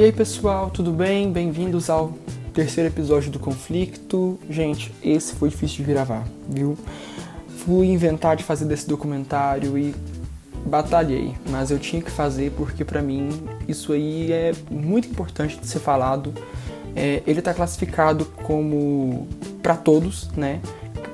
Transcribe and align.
E 0.00 0.04
aí 0.04 0.12
pessoal, 0.12 0.70
tudo 0.70 0.92
bem? 0.92 1.30
Bem-vindos 1.30 1.90
ao 1.90 2.14
terceiro 2.54 2.88
episódio 2.88 3.30
do 3.30 3.38
Conflito. 3.38 4.38
Gente, 4.48 4.90
esse 5.02 5.34
foi 5.34 5.50
difícil 5.50 5.84
de 5.84 5.92
gravar, 5.92 6.26
viu? 6.48 6.74
Fui 7.58 7.86
inventar 7.86 8.34
de 8.34 8.42
fazer 8.42 8.64
desse 8.64 8.88
documentário 8.88 9.76
e 9.76 9.94
batalhei, 10.64 11.34
mas 11.50 11.70
eu 11.70 11.78
tinha 11.78 12.00
que 12.00 12.10
fazer 12.10 12.50
porque 12.52 12.82
para 12.82 13.02
mim 13.02 13.28
isso 13.68 13.92
aí 13.92 14.32
é 14.32 14.52
muito 14.70 15.06
importante 15.06 15.58
de 15.58 15.66
ser 15.66 15.80
falado. 15.80 16.32
É, 16.96 17.22
ele 17.26 17.40
está 17.40 17.52
classificado 17.52 18.24
como 18.24 19.28
para 19.62 19.76
todos, 19.76 20.30
né? 20.30 20.62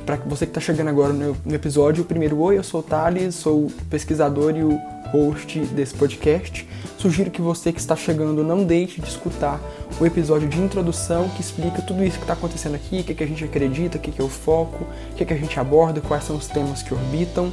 Para 0.07 0.15
você 0.15 0.47
que 0.47 0.51
está 0.51 0.61
chegando 0.61 0.91
agora 0.91 1.13
no, 1.13 1.37
no 1.45 1.55
episódio, 1.57 2.05
o 2.05 2.07
primeiro 2.07 2.39
oi, 2.39 2.57
eu 2.57 2.63
sou 2.63 2.79
o 2.79 2.85
Thales, 2.85 3.35
sou 3.35 3.67
pesquisador 3.91 4.57
e 4.57 4.63
o 4.63 4.79
host 5.11 5.59
desse 5.59 5.95
podcast. 5.95 6.69
Sugiro 6.99 7.31
que 7.31 7.43
você 7.43 7.73
que 7.73 7.79
está 7.79 7.95
chegando 7.95 8.43
não 8.43 8.65
deixe 8.65 9.01
de 9.01 9.09
escutar 9.09 9.61
o 10.01 10.07
episódio 10.07 10.49
de 10.49 10.59
introdução 10.59 11.29
que 11.29 11.41
explica 11.41 11.83
tudo 11.83 12.03
isso 12.03 12.17
que 12.17 12.25
está 12.25 12.33
acontecendo 12.33 12.75
aqui, 12.75 13.01
o 13.01 13.05
que, 13.05 13.13
é 13.13 13.15
que 13.15 13.25
a 13.25 13.27
gente 13.27 13.45
acredita, 13.45 13.99
o 13.99 14.01
que, 14.01 14.21
é 14.21 14.25
o 14.25 14.29
foco, 14.29 14.87
o 15.13 15.15
que, 15.15 15.23
é 15.23 15.27
que 15.27 15.35
a 15.35 15.37
gente 15.37 15.59
aborda, 15.61 16.01
quais 16.01 16.25
são 16.25 16.37
os 16.37 16.47
temas 16.47 16.83
que 16.83 16.95
orbitam. 16.95 17.53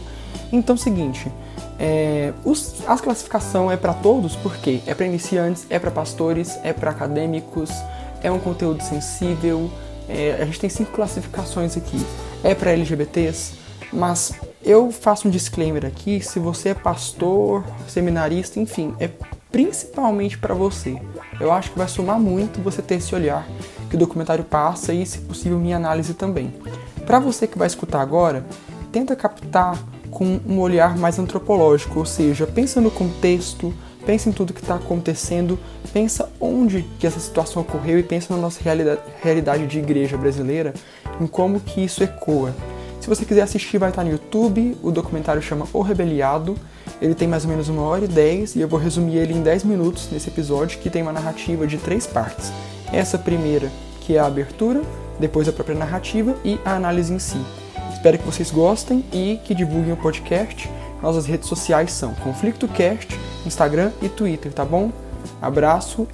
Então, 0.51 0.77
seguinte, 0.77 1.29
é, 1.77 2.31
os, 2.45 2.81
a 2.87 2.97
classificação 2.97 3.69
é 3.69 3.75
para 3.75 3.93
todos, 3.93 4.35
porque 4.35 4.81
é 4.87 4.93
para 4.93 5.05
iniciantes, 5.05 5.65
é 5.69 5.77
para 5.77 5.91
pastores, 5.91 6.57
é 6.63 6.71
para 6.71 6.91
acadêmicos, 6.91 7.69
é 8.21 8.31
um 8.31 8.39
conteúdo 8.39 8.81
sensível. 8.81 9.69
É, 10.07 10.37
a 10.41 10.45
gente 10.45 10.59
tem 10.59 10.69
cinco 10.69 10.91
classificações 10.91 11.75
aqui. 11.75 11.99
É 12.43 12.55
para 12.55 12.71
LGBTs, 12.71 13.53
mas 13.91 14.33
eu 14.63 14.91
faço 14.91 15.27
um 15.27 15.31
disclaimer 15.31 15.85
aqui: 15.85 16.21
se 16.21 16.39
você 16.39 16.69
é 16.69 16.73
pastor, 16.73 17.63
seminarista, 17.87 18.59
enfim, 18.59 18.95
é 18.99 19.09
principalmente 19.51 20.37
para 20.37 20.53
você. 20.53 20.99
Eu 21.39 21.51
acho 21.51 21.71
que 21.71 21.77
vai 21.77 21.87
somar 21.87 22.19
muito 22.19 22.61
você 22.61 22.81
ter 22.81 22.95
esse 22.95 23.13
olhar 23.13 23.47
que 23.89 23.95
o 23.95 23.99
documentário 23.99 24.43
passa 24.43 24.93
e, 24.93 25.05
se 25.05 25.19
possível, 25.19 25.59
minha 25.59 25.77
análise 25.77 26.13
também. 26.13 26.53
Para 27.05 27.19
você 27.19 27.45
que 27.45 27.57
vai 27.57 27.67
escutar 27.67 28.01
agora, 28.01 28.45
tenta 28.91 29.15
captar 29.15 29.77
com 30.09 30.39
um 30.47 30.59
olhar 30.59 30.97
mais 30.97 31.19
antropológico, 31.19 31.99
ou 31.99 32.05
seja, 32.05 32.47
pensa 32.47 32.79
no 32.79 32.89
contexto, 32.89 33.73
pensa 34.05 34.29
em 34.29 34.31
tudo 34.31 34.53
que 34.53 34.61
está 34.61 34.75
acontecendo, 34.75 35.59
pensa 35.91 36.29
onde 36.39 36.83
que 36.99 37.05
essa 37.05 37.19
situação 37.19 37.61
ocorreu 37.61 37.99
e 37.99 38.03
pensa 38.03 38.33
na 38.33 38.41
nossa 38.41 38.59
realidade, 39.21 39.67
de 39.67 39.79
igreja 39.79 40.17
brasileira, 40.17 40.73
em 41.19 41.27
como 41.27 41.59
que 41.59 41.83
isso 41.83 42.03
ecoa. 42.03 42.53
Se 43.03 43.09
você 43.09 43.25
quiser 43.25 43.41
assistir, 43.41 43.77
vai 43.77 43.89
estar 43.89 44.01
no 44.01 44.11
YouTube. 44.11 44.77
O 44.81 44.89
documentário 44.89 45.41
chama 45.41 45.67
O 45.73 45.81
Rebeliado. 45.81 46.55
Ele 47.01 47.13
tem 47.13 47.27
mais 47.27 47.43
ou 47.43 47.49
menos 47.49 47.67
uma 47.67 47.81
hora 47.81 48.05
e 48.05 48.07
dez 48.07 48.55
e 48.55 48.61
eu 48.61 48.67
vou 48.69 48.79
resumir 48.79 49.17
ele 49.17 49.33
em 49.33 49.41
dez 49.43 49.61
minutos 49.61 50.07
nesse 50.09 50.29
episódio 50.29 50.79
que 50.79 50.89
tem 50.89 51.01
uma 51.01 51.11
narrativa 51.11 51.67
de 51.67 51.77
três 51.77 52.07
partes. 52.07 52.49
Essa 52.93 53.17
primeira, 53.17 53.69
que 53.99 54.15
é 54.15 54.19
a 54.19 54.25
abertura, 54.25 54.81
depois 55.19 55.49
a 55.49 55.51
própria 55.51 55.77
narrativa 55.77 56.33
e 56.45 56.57
a 56.63 56.75
análise 56.75 57.13
em 57.13 57.19
si. 57.19 57.41
Espero 57.91 58.17
que 58.17 58.25
vocês 58.25 58.49
gostem 58.49 59.03
e 59.11 59.37
que 59.43 59.53
divulguem 59.53 59.91
o 59.91 59.97
podcast. 59.97 60.71
Nossas 61.01 61.25
redes 61.25 61.49
sociais 61.49 61.91
são 61.91 62.13
ConflictoCast, 62.13 63.19
Instagram 63.45 63.91
e 64.01 64.07
Twitter, 64.07 64.53
tá 64.53 64.63
bom? 64.63 64.93
Abraço 65.41 66.07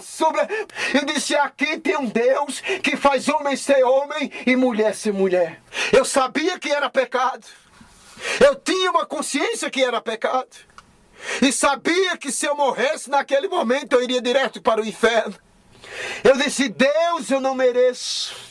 Alcamandorabasubra. 0.00 0.48
Eu 0.94 1.04
disse: 1.04 1.34
aqui 1.34 1.78
tem 1.78 1.96
um 1.96 2.06
Deus 2.06 2.60
que 2.82 2.96
faz 2.96 3.28
homem 3.28 3.56
ser 3.56 3.82
homem 3.84 4.32
e 4.46 4.56
mulher 4.56 4.94
ser 4.94 5.12
mulher. 5.12 5.60
Eu 5.92 6.04
sabia 6.04 6.58
que 6.58 6.70
era 6.70 6.90
pecado. 6.90 7.46
Eu 8.40 8.54
tinha 8.56 8.90
uma 8.90 9.06
consciência 9.06 9.70
que 9.70 9.82
era 9.82 10.00
pecado. 10.00 10.48
E 11.42 11.52
sabia 11.52 12.16
que 12.16 12.32
se 12.32 12.46
eu 12.46 12.56
morresse 12.56 13.10
naquele 13.10 13.48
momento 13.48 13.94
eu 13.94 14.02
iria 14.02 14.22
direto 14.22 14.60
para 14.60 14.80
o 14.80 14.86
inferno. 14.86 15.34
Eu 16.24 16.36
disse: 16.36 16.68
Deus, 16.68 17.30
eu 17.30 17.40
não 17.40 17.54
mereço. 17.54 18.49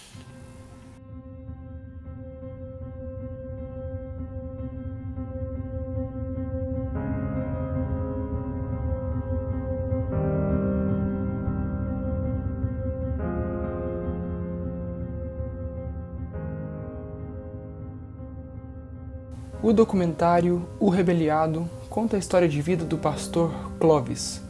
Documentário 19.79 20.67
O 20.77 20.89
Rebeliado 20.89 21.65
conta 21.89 22.17
a 22.17 22.19
história 22.19 22.49
de 22.49 22.61
vida 22.61 22.83
do 22.83 22.97
pastor 22.97 23.49
Clovis, 23.79 24.41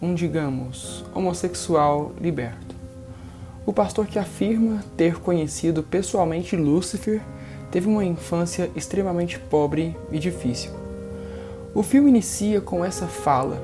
um, 0.00 0.14
digamos, 0.14 1.04
homossexual 1.14 2.12
liberto. 2.18 2.74
O 3.66 3.74
pastor 3.74 4.06
que 4.06 4.18
afirma 4.18 4.82
ter 4.96 5.20
conhecido 5.20 5.82
pessoalmente 5.82 6.56
Lúcifer 6.56 7.20
teve 7.70 7.88
uma 7.88 8.06
infância 8.06 8.70
extremamente 8.74 9.38
pobre 9.38 9.94
e 10.10 10.18
difícil. 10.18 10.70
O 11.74 11.82
filme 11.82 12.08
inicia 12.08 12.62
com 12.62 12.82
essa 12.82 13.06
fala 13.06 13.62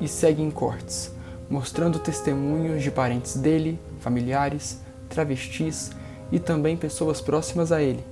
e 0.00 0.06
segue 0.06 0.42
em 0.42 0.50
cortes, 0.50 1.10
mostrando 1.50 1.98
testemunhos 1.98 2.84
de 2.84 2.90
parentes 2.92 3.34
dele, 3.34 3.80
familiares, 3.98 4.78
travestis 5.08 5.90
e 6.30 6.38
também 6.38 6.76
pessoas 6.76 7.20
próximas 7.20 7.72
a 7.72 7.82
ele. 7.82 8.04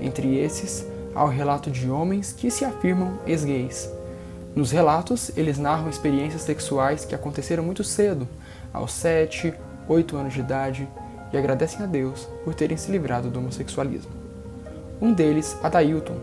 Entre 0.00 0.38
esses, 0.38 0.90
ao 1.14 1.28
relato 1.28 1.70
de 1.70 1.90
homens 1.90 2.32
que 2.32 2.50
se 2.50 2.64
afirmam 2.64 3.18
ex-gays. 3.26 3.90
Nos 4.54 4.70
relatos, 4.70 5.30
eles 5.36 5.58
narram 5.58 5.88
experiências 5.88 6.42
sexuais 6.42 7.04
que 7.04 7.14
aconteceram 7.14 7.64
muito 7.64 7.82
cedo, 7.82 8.28
aos 8.72 8.92
7, 8.92 9.54
8 9.88 10.16
anos 10.16 10.34
de 10.34 10.40
idade, 10.40 10.88
e 11.32 11.38
agradecem 11.38 11.82
a 11.82 11.86
Deus 11.86 12.28
por 12.44 12.54
terem 12.54 12.76
se 12.76 12.90
livrado 12.90 13.30
do 13.30 13.38
homossexualismo. 13.38 14.10
Um 15.00 15.12
deles, 15.12 15.56
Adailton, 15.62 16.16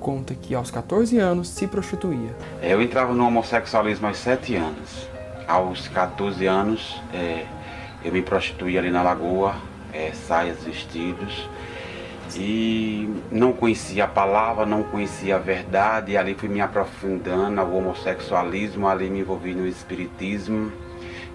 conta 0.00 0.34
que 0.34 0.54
aos 0.54 0.70
14 0.70 1.18
anos 1.18 1.48
se 1.48 1.66
prostituía. 1.66 2.34
Eu 2.60 2.82
entrava 2.82 3.14
no 3.14 3.26
homossexualismo 3.26 4.06
aos 4.08 4.18
7 4.18 4.56
anos. 4.56 5.08
Aos 5.46 5.86
14 5.88 6.44
anos, 6.46 7.00
é, 7.14 7.46
eu 8.04 8.12
me 8.12 8.20
prostituía 8.20 8.80
ali 8.80 8.90
na 8.90 9.02
lagoa, 9.02 9.54
é, 9.92 10.10
saias, 10.12 10.64
vestidos 10.64 11.48
e 12.38 13.08
não 13.30 13.52
conhecia 13.52 14.04
a 14.04 14.08
palavra, 14.08 14.66
não 14.66 14.82
conhecia 14.82 15.36
a 15.36 15.38
verdade, 15.38 16.12
e 16.12 16.16
ali 16.16 16.34
fui 16.34 16.48
me 16.48 16.60
aprofundando 16.60 17.60
ao 17.60 17.72
homossexualismo, 17.72 18.86
ali 18.86 19.08
me 19.08 19.20
envolvi 19.20 19.54
no 19.54 19.66
espiritismo. 19.66 20.70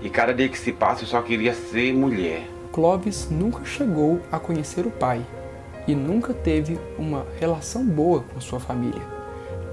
E 0.01 0.09
cada 0.09 0.34
dia 0.34 0.50
que 0.50 0.57
se 0.57 0.72
passa 0.72 1.03
eu 1.03 1.07
só 1.07 1.22
queria 1.22 1.53
ser 1.53 1.94
mulher. 1.94 2.47
Clovis 2.72 3.29
nunca 3.29 3.66
chegou 3.66 4.22
a 4.31 4.40
conhecer 4.40 4.85
o 4.85 4.91
pai 4.91 5.25
e 5.88 5.95
nunca 5.95 6.34
teve 6.34 6.79
uma 6.97 7.25
relação 7.40 7.84
boa 7.84 8.23
com 8.34 8.40
sua 8.40 8.59
família. 8.59 9.01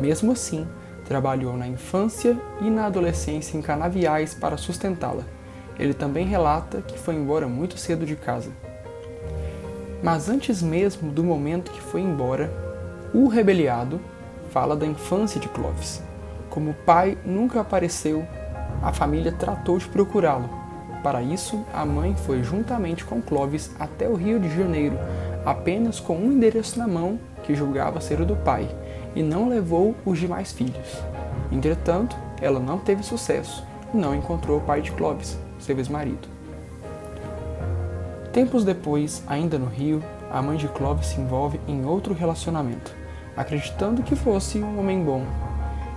Mesmo 0.01 0.33
assim, 0.33 0.67
trabalhou 1.05 1.57
na 1.57 1.67
infância 1.67 2.37
e 2.61 2.71
na 2.71 2.87
adolescência 2.87 3.57
em 3.57 3.63
canaviais 3.63 4.35
para 4.35 4.57
sustentá-la. 4.57 5.25
Ele 5.79 5.95
também 5.95 6.27
relata 6.27 6.83
que 6.83 6.99
foi 6.99 7.15
embora 7.15 7.47
muito 7.47 7.79
cedo 7.79 8.05
de 8.05 8.17
casa. 8.17 8.51
Mas 10.03 10.29
antes 10.29 10.63
mesmo 10.63 11.11
do 11.11 11.25
momento 11.25 11.73
que 11.73 11.81
foi 11.81 12.01
embora, 12.01 12.53
o 13.13 13.27
rebeliado 13.27 14.01
fala 14.51 14.77
da 14.77 14.87
infância 14.87 15.41
de 15.41 15.49
Clovis. 15.49 16.03
Como 16.49 16.71
o 16.71 16.75
pai 16.75 17.19
nunca 17.25 17.61
apareceu, 17.61 18.25
a 18.83 18.93
família 18.93 19.33
tratou 19.33 19.79
de 19.79 19.89
procurá-lo. 19.89 20.49
Para 21.03 21.23
isso, 21.23 21.65
a 21.73 21.85
mãe 21.85 22.15
foi 22.15 22.43
juntamente 22.43 23.05
com 23.05 23.23
Clovis 23.23 23.71
até 23.79 24.09
o 24.09 24.15
Rio 24.15 24.39
de 24.39 24.55
Janeiro, 24.57 24.99
apenas 25.45 26.01
com 26.01 26.17
um 26.17 26.33
endereço 26.33 26.79
na 26.79 26.87
mão 26.87 27.19
que 27.43 27.55
julgava 27.55 28.01
ser 28.01 28.21
o 28.21 28.27
do 28.27 28.37
pai, 28.37 28.69
e 29.15 29.23
não 29.23 29.49
levou 29.49 29.95
os 30.05 30.19
demais 30.19 30.53
filhos. 30.53 31.03
Entretanto, 31.51 32.17
ela 32.41 32.61
não 32.61 32.79
teve 32.79 33.03
sucesso 33.03 33.65
e 33.93 33.97
não 33.97 34.15
encontrou 34.15 34.59
o 34.59 34.63
pai 34.63 34.81
de 34.83 34.93
Clovis, 34.93 35.39
seu 35.59 35.77
ex-marido. 35.77 36.38
Tempos 38.33 38.63
depois, 38.63 39.23
ainda 39.27 39.59
no 39.59 39.67
Rio, 39.67 40.03
a 40.31 40.43
mãe 40.43 40.59
de 40.59 40.69
Clovis 40.69 41.07
se 41.07 41.21
envolve 41.21 41.59
em 41.67 41.87
outro 41.87 42.13
relacionamento, 42.13 42.95
acreditando 43.35 44.03
que 44.03 44.15
fosse 44.15 44.59
um 44.59 44.79
homem 44.79 45.03
bom. 45.03 45.25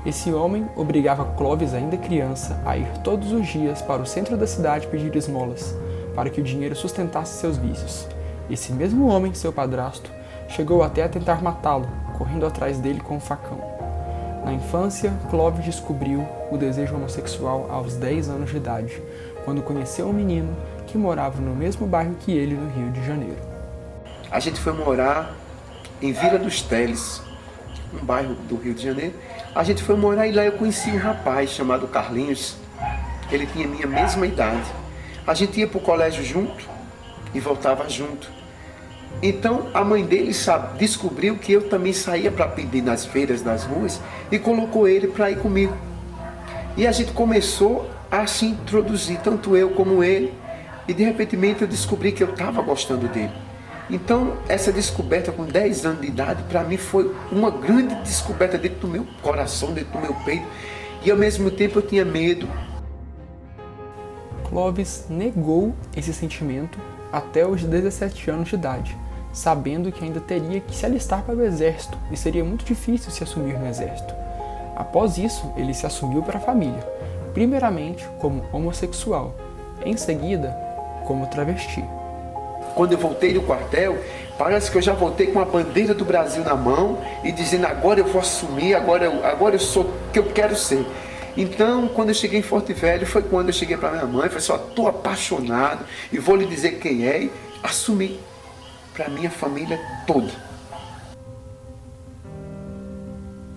Esse 0.05 0.31
homem 0.31 0.65
obrigava 0.75 1.25
Clovis, 1.35 1.73
ainda 1.73 1.97
criança, 1.97 2.61
a 2.65 2.77
ir 2.77 2.87
todos 3.03 3.33
os 3.33 3.45
dias 3.47 3.81
para 3.81 4.01
o 4.01 4.05
centro 4.05 4.37
da 4.37 4.47
cidade 4.47 4.87
pedir 4.87 5.13
esmolas, 5.15 5.75
para 6.15 6.29
que 6.29 6.39
o 6.39 6.43
dinheiro 6.43 6.75
sustentasse 6.75 7.39
seus 7.39 7.57
vícios. 7.57 8.07
Esse 8.49 8.71
mesmo 8.71 9.07
homem, 9.07 9.33
seu 9.33 9.51
padrasto, 9.51 10.09
chegou 10.47 10.83
até 10.83 11.03
a 11.03 11.09
tentar 11.09 11.43
matá-lo, 11.43 11.87
correndo 12.17 12.45
atrás 12.45 12.79
dele 12.79 13.01
com 13.01 13.17
um 13.17 13.19
facão. 13.19 13.59
Na 14.43 14.53
infância, 14.53 15.13
Clóvis 15.29 15.65
descobriu 15.65 16.25
o 16.49 16.57
desejo 16.57 16.95
homossexual 16.95 17.67
aos 17.69 17.95
10 17.95 18.29
anos 18.29 18.49
de 18.49 18.57
idade, 18.57 19.03
quando 19.45 19.61
conheceu 19.61 20.07
um 20.07 20.13
menino 20.13 20.55
que 20.91 20.97
morava 20.97 21.39
no 21.39 21.55
mesmo 21.55 21.87
bairro 21.87 22.15
que 22.19 22.31
ele 22.33 22.53
no 22.53 22.69
Rio 22.69 22.91
de 22.91 23.05
Janeiro. 23.05 23.37
A 24.29 24.39
gente 24.39 24.59
foi 24.59 24.73
morar 24.73 25.33
em 26.01 26.11
Vila 26.11 26.37
dos 26.37 26.61
Teles, 26.61 27.21
um 27.93 28.03
bairro 28.03 28.35
do 28.35 28.57
Rio 28.57 28.73
de 28.73 28.83
Janeiro. 28.83 29.13
A 29.55 29.63
gente 29.63 29.81
foi 29.81 29.95
morar 29.95 30.27
e 30.27 30.33
lá 30.33 30.43
eu 30.43 30.51
conheci 30.53 30.89
um 30.91 30.97
rapaz 30.97 31.49
chamado 31.51 31.87
Carlinhos. 31.87 32.57
Ele 33.31 33.47
tinha 33.47 33.67
minha 33.67 33.87
mesma 33.87 34.27
idade. 34.27 34.69
A 35.25 35.33
gente 35.33 35.59
ia 35.59 35.67
para 35.67 35.77
o 35.77 35.81
colégio 35.81 36.23
junto 36.23 36.69
e 37.33 37.39
voltava 37.39 37.87
junto. 37.87 38.29
Então 39.23 39.67
a 39.73 39.83
mãe 39.83 40.05
dele 40.05 40.33
sabe, 40.33 40.77
descobriu 40.77 41.37
que 41.37 41.53
eu 41.53 41.69
também 41.69 41.93
saía 41.93 42.31
para 42.31 42.47
pedir 42.47 42.81
nas 42.81 43.05
feiras, 43.05 43.43
nas 43.43 43.63
ruas 43.63 44.01
e 44.29 44.37
colocou 44.37 44.87
ele 44.87 45.07
para 45.07 45.31
ir 45.31 45.37
comigo. 45.37 45.75
E 46.75 46.85
a 46.85 46.91
gente 46.91 47.13
começou 47.13 47.89
a 48.09 48.27
se 48.27 48.45
introduzir, 48.45 49.19
tanto 49.19 49.55
eu 49.55 49.69
como 49.69 50.03
ele, 50.03 50.33
e 50.87 50.93
de 50.93 51.03
repente 51.03 51.35
eu 51.61 51.67
descobri 51.67 52.11
que 52.11 52.23
eu 52.23 52.29
estava 52.31 52.61
gostando 52.61 53.07
dele. 53.07 53.31
Então, 53.89 54.37
essa 54.47 54.71
descoberta 54.71 55.31
com 55.31 55.43
10 55.43 55.85
anos 55.85 56.01
de 56.01 56.07
idade, 56.07 56.43
para 56.43 56.63
mim 56.63 56.77
foi 56.77 57.13
uma 57.31 57.51
grande 57.51 57.95
descoberta 57.95 58.57
dentro 58.57 58.79
do 58.79 58.87
meu 58.87 59.05
coração, 59.21 59.73
dentro 59.73 59.91
do 59.91 59.99
meu 59.99 60.13
peito, 60.25 60.45
e 61.03 61.11
ao 61.11 61.17
mesmo 61.17 61.51
tempo 61.51 61.79
eu 61.79 61.81
tinha 61.81 62.05
medo. 62.05 62.47
Clovis 64.47 65.05
negou 65.09 65.75
esse 65.95 66.13
sentimento 66.13 66.79
até 67.11 67.45
os 67.45 67.63
17 67.63 68.29
anos 68.31 68.49
de 68.49 68.55
idade 68.55 68.97
sabendo 69.33 69.91
que 69.91 70.03
ainda 70.03 70.19
teria 70.19 70.59
que 70.59 70.75
se 70.75 70.85
alistar 70.85 71.23
para 71.23 71.35
o 71.35 71.43
exército 71.43 71.97
e 72.11 72.17
seria 72.17 72.43
muito 72.43 72.65
difícil 72.65 73.11
se 73.11 73.23
assumir 73.23 73.57
no 73.57 73.67
exército. 73.67 74.13
Após 74.75 75.17
isso, 75.17 75.51
ele 75.55 75.73
se 75.73 75.85
assumiu 75.85 76.21
para 76.21 76.37
a 76.37 76.41
família, 76.41 76.81
primeiramente 77.33 78.07
como 78.19 78.43
homossexual, 78.51 79.35
em 79.85 79.95
seguida 79.95 80.55
como 81.11 81.27
travesti. 81.27 81.83
Quando 82.73 82.93
eu 82.93 82.97
voltei 82.97 83.33
do 83.33 83.41
quartel, 83.41 84.01
parece 84.37 84.71
que 84.71 84.77
eu 84.77 84.81
já 84.81 84.93
voltei 84.93 85.27
com 85.27 85.41
a 85.41 85.45
bandeira 85.45 85.93
do 85.93 86.05
Brasil 86.05 86.41
na 86.41 86.55
mão 86.55 86.99
e 87.21 87.33
dizendo 87.33 87.65
agora 87.65 87.99
eu 87.99 88.05
vou 88.05 88.21
assumir, 88.21 88.73
agora 88.75 89.03
eu, 89.03 89.25
agora 89.25 89.55
eu 89.55 89.59
sou 89.59 89.83
o 89.83 90.11
que 90.13 90.19
eu 90.19 90.31
quero 90.31 90.55
ser. 90.55 90.85
Então, 91.35 91.89
quando 91.89 92.09
eu 92.09 92.15
cheguei 92.15 92.39
em 92.39 92.41
Forte 92.41 92.71
Velho, 92.71 93.05
foi 93.05 93.23
quando 93.23 93.49
eu 93.49 93.53
cheguei 93.53 93.75
para 93.75 93.91
minha 93.91 94.05
mãe, 94.05 94.29
falei 94.29 94.39
só, 94.39 94.55
estou 94.55 94.87
apaixonado 94.87 95.83
e 96.13 96.17
vou 96.17 96.37
lhe 96.37 96.45
dizer 96.45 96.79
quem 96.79 97.05
é 97.05 97.23
e 97.23 97.31
assumi 97.61 98.17
para 98.93 99.09
minha 99.09 99.29
família 99.29 99.77
toda. 100.07 100.31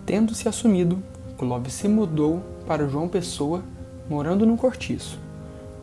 Tendo 0.05 0.35
se 0.35 0.49
assumido, 0.49 1.01
Clóvis 1.39 1.75
se 1.75 1.87
mudou 1.87 2.43
para 2.67 2.89
João 2.89 3.09
Pessoa, 3.09 3.63
morando 4.11 4.45
num 4.45 4.57
cortiço, 4.57 5.21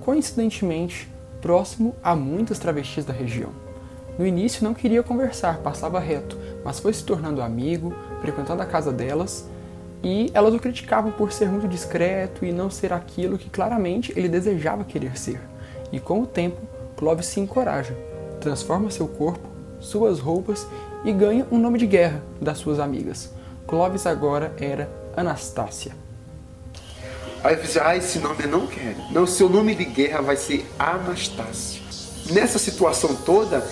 coincidentemente 0.01 1.09
próximo 1.41 1.95
a 2.03 2.15
muitas 2.15 2.59
travestis 2.59 3.03
da 3.03 3.13
região. 3.13 3.49
No 4.17 4.25
início 4.25 4.63
não 4.63 4.73
queria 4.73 5.01
conversar, 5.01 5.57
passava 5.59 5.99
reto, 5.99 6.37
mas 6.63 6.79
foi 6.79 6.93
se 6.93 7.03
tornando 7.03 7.41
amigo, 7.41 7.93
frequentando 8.21 8.61
a 8.61 8.65
casa 8.65 8.91
delas, 8.91 9.49
e 10.03 10.31
elas 10.33 10.53
o 10.53 10.59
criticavam 10.59 11.11
por 11.11 11.31
ser 11.31 11.47
muito 11.49 11.67
discreto 11.67 12.43
e 12.43 12.51
não 12.51 12.69
ser 12.69 12.91
aquilo 12.91 13.37
que 13.37 13.49
claramente 13.49 14.13
ele 14.15 14.27
desejava 14.27 14.83
querer 14.83 15.17
ser. 15.17 15.39
E 15.91 15.99
com 15.99 16.21
o 16.21 16.27
tempo, 16.27 16.61
Clóvis 16.95 17.27
se 17.27 17.39
encoraja, 17.39 17.95
transforma 18.39 18.91
seu 18.91 19.07
corpo, 19.07 19.47
suas 19.79 20.19
roupas 20.19 20.67
e 21.03 21.11
ganha 21.11 21.47
um 21.51 21.57
nome 21.57 21.79
de 21.79 21.87
guerra 21.87 22.21
das 22.39 22.57
suas 22.57 22.79
amigas. 22.79 23.31
Clovis 23.67 24.05
agora 24.05 24.53
era 24.59 24.89
Anastácia. 25.15 25.93
Aí 27.43 27.55
eu 27.55 27.61
disse, 27.61 27.79
ah, 27.79 27.95
esse 27.95 28.19
nome 28.19 28.43
eu 28.43 28.49
não 28.49 28.67
quero. 28.67 28.97
Não, 29.11 29.25
seu 29.25 29.49
nome 29.49 29.73
de 29.75 29.85
guerra 29.85 30.21
vai 30.21 30.37
ser 30.37 30.65
Anastácia. 30.77 31.81
Nessa 32.31 32.59
situação 32.59 33.15
toda, 33.15 33.65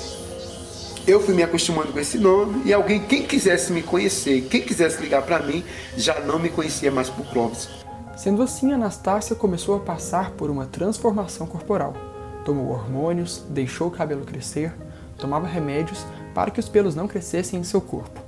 eu 1.07 1.21
fui 1.21 1.33
me 1.33 1.43
acostumando 1.43 1.93
com 1.93 1.99
esse 1.99 2.17
nome 2.17 2.63
e 2.65 2.73
alguém, 2.73 2.99
quem 2.99 3.23
quisesse 3.23 3.71
me 3.71 3.83
conhecer, 3.83 4.47
quem 4.49 4.61
quisesse 4.61 5.01
ligar 5.01 5.21
para 5.21 5.39
mim, 5.39 5.63
já 5.95 6.19
não 6.19 6.39
me 6.39 6.49
conhecia 6.49 6.91
mais 6.91 7.09
por 7.09 7.25
Clóvis. 7.27 7.69
Sendo 8.17 8.41
assim, 8.41 8.73
Anastácia 8.73 9.35
começou 9.35 9.75
a 9.75 9.79
passar 9.79 10.31
por 10.31 10.49
uma 10.49 10.65
transformação 10.65 11.47
corporal 11.47 11.93
tomou 12.49 12.69
hormônios, 12.69 13.43
deixou 13.49 13.87
o 13.87 13.91
cabelo 13.91 14.25
crescer, 14.25 14.73
tomava 15.19 15.45
remédios 15.45 16.03
para 16.33 16.49
que 16.49 16.59
os 16.59 16.67
pelos 16.67 16.95
não 16.95 17.07
crescessem 17.07 17.59
em 17.59 17.63
seu 17.63 17.79
corpo. 17.79 18.19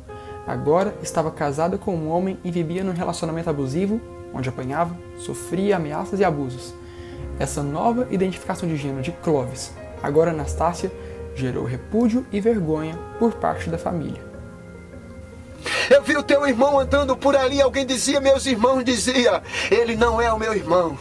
Agora 0.45 0.95
estava 1.01 1.31
casada 1.31 1.75
com 1.75 1.95
um 1.95 2.07
homem 2.07 2.37
e 2.43 2.51
vivia 2.51 2.83
num 2.83 2.93
relacionamento 2.93 3.49
abusivo, 3.49 3.99
onde 4.33 4.49
apanhava, 4.49 4.97
sofria 5.17 5.75
ameaças 5.75 6.19
e 6.19 6.23
abusos. 6.23 6.73
Essa 7.39 7.63
nova 7.63 8.07
identificação 8.11 8.67
de 8.67 8.77
gênero 8.77 9.01
de 9.01 9.11
Clovis, 9.11 9.73
agora 10.01 10.31
Anastácia, 10.31 10.91
gerou 11.35 11.65
repúdio 11.65 12.25
e 12.31 12.39
vergonha 12.39 12.97
por 13.17 13.33
parte 13.33 13.69
da 13.69 13.77
família. 13.77 14.21
Eu 15.89 16.01
vi 16.01 16.17
o 16.17 16.23
teu 16.23 16.47
irmão 16.47 16.79
andando 16.79 17.15
por 17.15 17.35
ali, 17.35 17.61
alguém 17.61 17.85
dizia, 17.85 18.19
meus 18.19 18.45
irmãos 18.45 18.83
dizia, 18.83 19.41
ele 19.69 19.95
não 19.95 20.21
é 20.21 20.31
o 20.31 20.39
meu 20.39 20.53
irmão. 20.53 20.97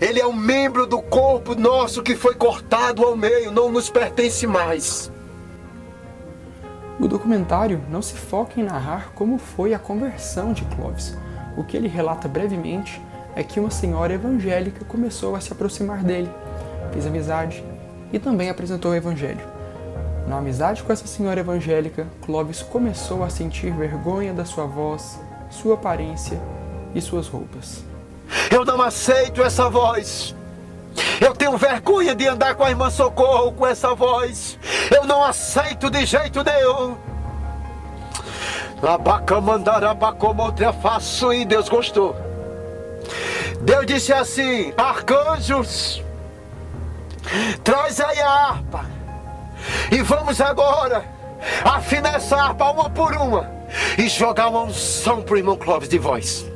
Ele 0.00 0.20
é 0.20 0.26
um 0.26 0.32
membro 0.32 0.86
do 0.86 1.00
corpo 1.00 1.54
nosso 1.54 2.02
que 2.02 2.14
foi 2.14 2.34
cortado 2.34 3.04
ao 3.04 3.16
meio, 3.16 3.50
não 3.50 3.70
nos 3.70 3.90
pertence 3.90 4.46
mais. 4.46 5.10
O 7.00 7.06
documentário 7.06 7.80
não 7.88 8.02
se 8.02 8.14
foca 8.14 8.60
em 8.60 8.64
narrar 8.64 9.12
como 9.14 9.38
foi 9.38 9.72
a 9.72 9.78
conversão 9.78 10.52
de 10.52 10.64
Clovis. 10.64 11.16
O 11.58 11.64
que 11.64 11.76
ele 11.76 11.88
relata 11.88 12.28
brevemente 12.28 13.02
é 13.34 13.42
que 13.42 13.58
uma 13.58 13.68
senhora 13.68 14.14
evangélica 14.14 14.84
começou 14.84 15.34
a 15.34 15.40
se 15.40 15.52
aproximar 15.52 16.04
dele, 16.04 16.30
fez 16.92 17.04
amizade 17.04 17.64
e 18.12 18.18
também 18.20 18.48
apresentou 18.48 18.92
o 18.92 18.94
evangelho. 18.94 19.44
Na 20.28 20.38
amizade 20.38 20.84
com 20.84 20.92
essa 20.92 21.08
senhora 21.08 21.40
evangélica, 21.40 22.06
Clovis 22.24 22.62
começou 22.62 23.24
a 23.24 23.28
sentir 23.28 23.72
vergonha 23.72 24.32
da 24.32 24.44
sua 24.44 24.66
voz, 24.66 25.18
sua 25.50 25.74
aparência 25.74 26.40
e 26.94 27.00
suas 27.00 27.26
roupas. 27.26 27.82
Eu 28.52 28.64
não 28.64 28.80
aceito 28.80 29.42
essa 29.42 29.68
voz. 29.68 30.36
Eu 31.20 31.34
tenho 31.34 31.58
vergonha 31.58 32.14
de 32.14 32.24
andar 32.28 32.54
com 32.54 32.62
a 32.62 32.70
irmã 32.70 32.88
Socorro 32.88 33.50
com 33.50 33.66
essa 33.66 33.96
voz. 33.96 34.56
Eu 34.94 35.04
não 35.06 35.24
aceito 35.24 35.90
de 35.90 36.06
jeito 36.06 36.44
nenhum. 36.44 37.07
Abacamandarabacomotra 38.82 40.72
faço 40.72 41.32
e 41.32 41.44
Deus 41.44 41.68
gostou. 41.68 42.16
Deus 43.60 43.86
disse 43.86 44.12
assim: 44.12 44.72
Arcanjos, 44.76 46.02
traz 47.64 48.00
aí 48.00 48.20
a 48.20 48.30
harpa. 48.30 48.86
E 49.90 50.00
vamos 50.02 50.40
agora 50.40 51.04
afinar 51.64 52.14
essa 52.16 52.36
harpa 52.36 52.70
uma 52.70 52.88
por 52.88 53.12
uma 53.14 53.50
e 53.98 54.08
jogar 54.08 54.48
uma 54.48 54.62
unção 54.62 55.22
pro 55.22 55.36
irmão 55.36 55.56
Clóvis 55.56 55.88
de 55.88 55.98
voz. 55.98 56.46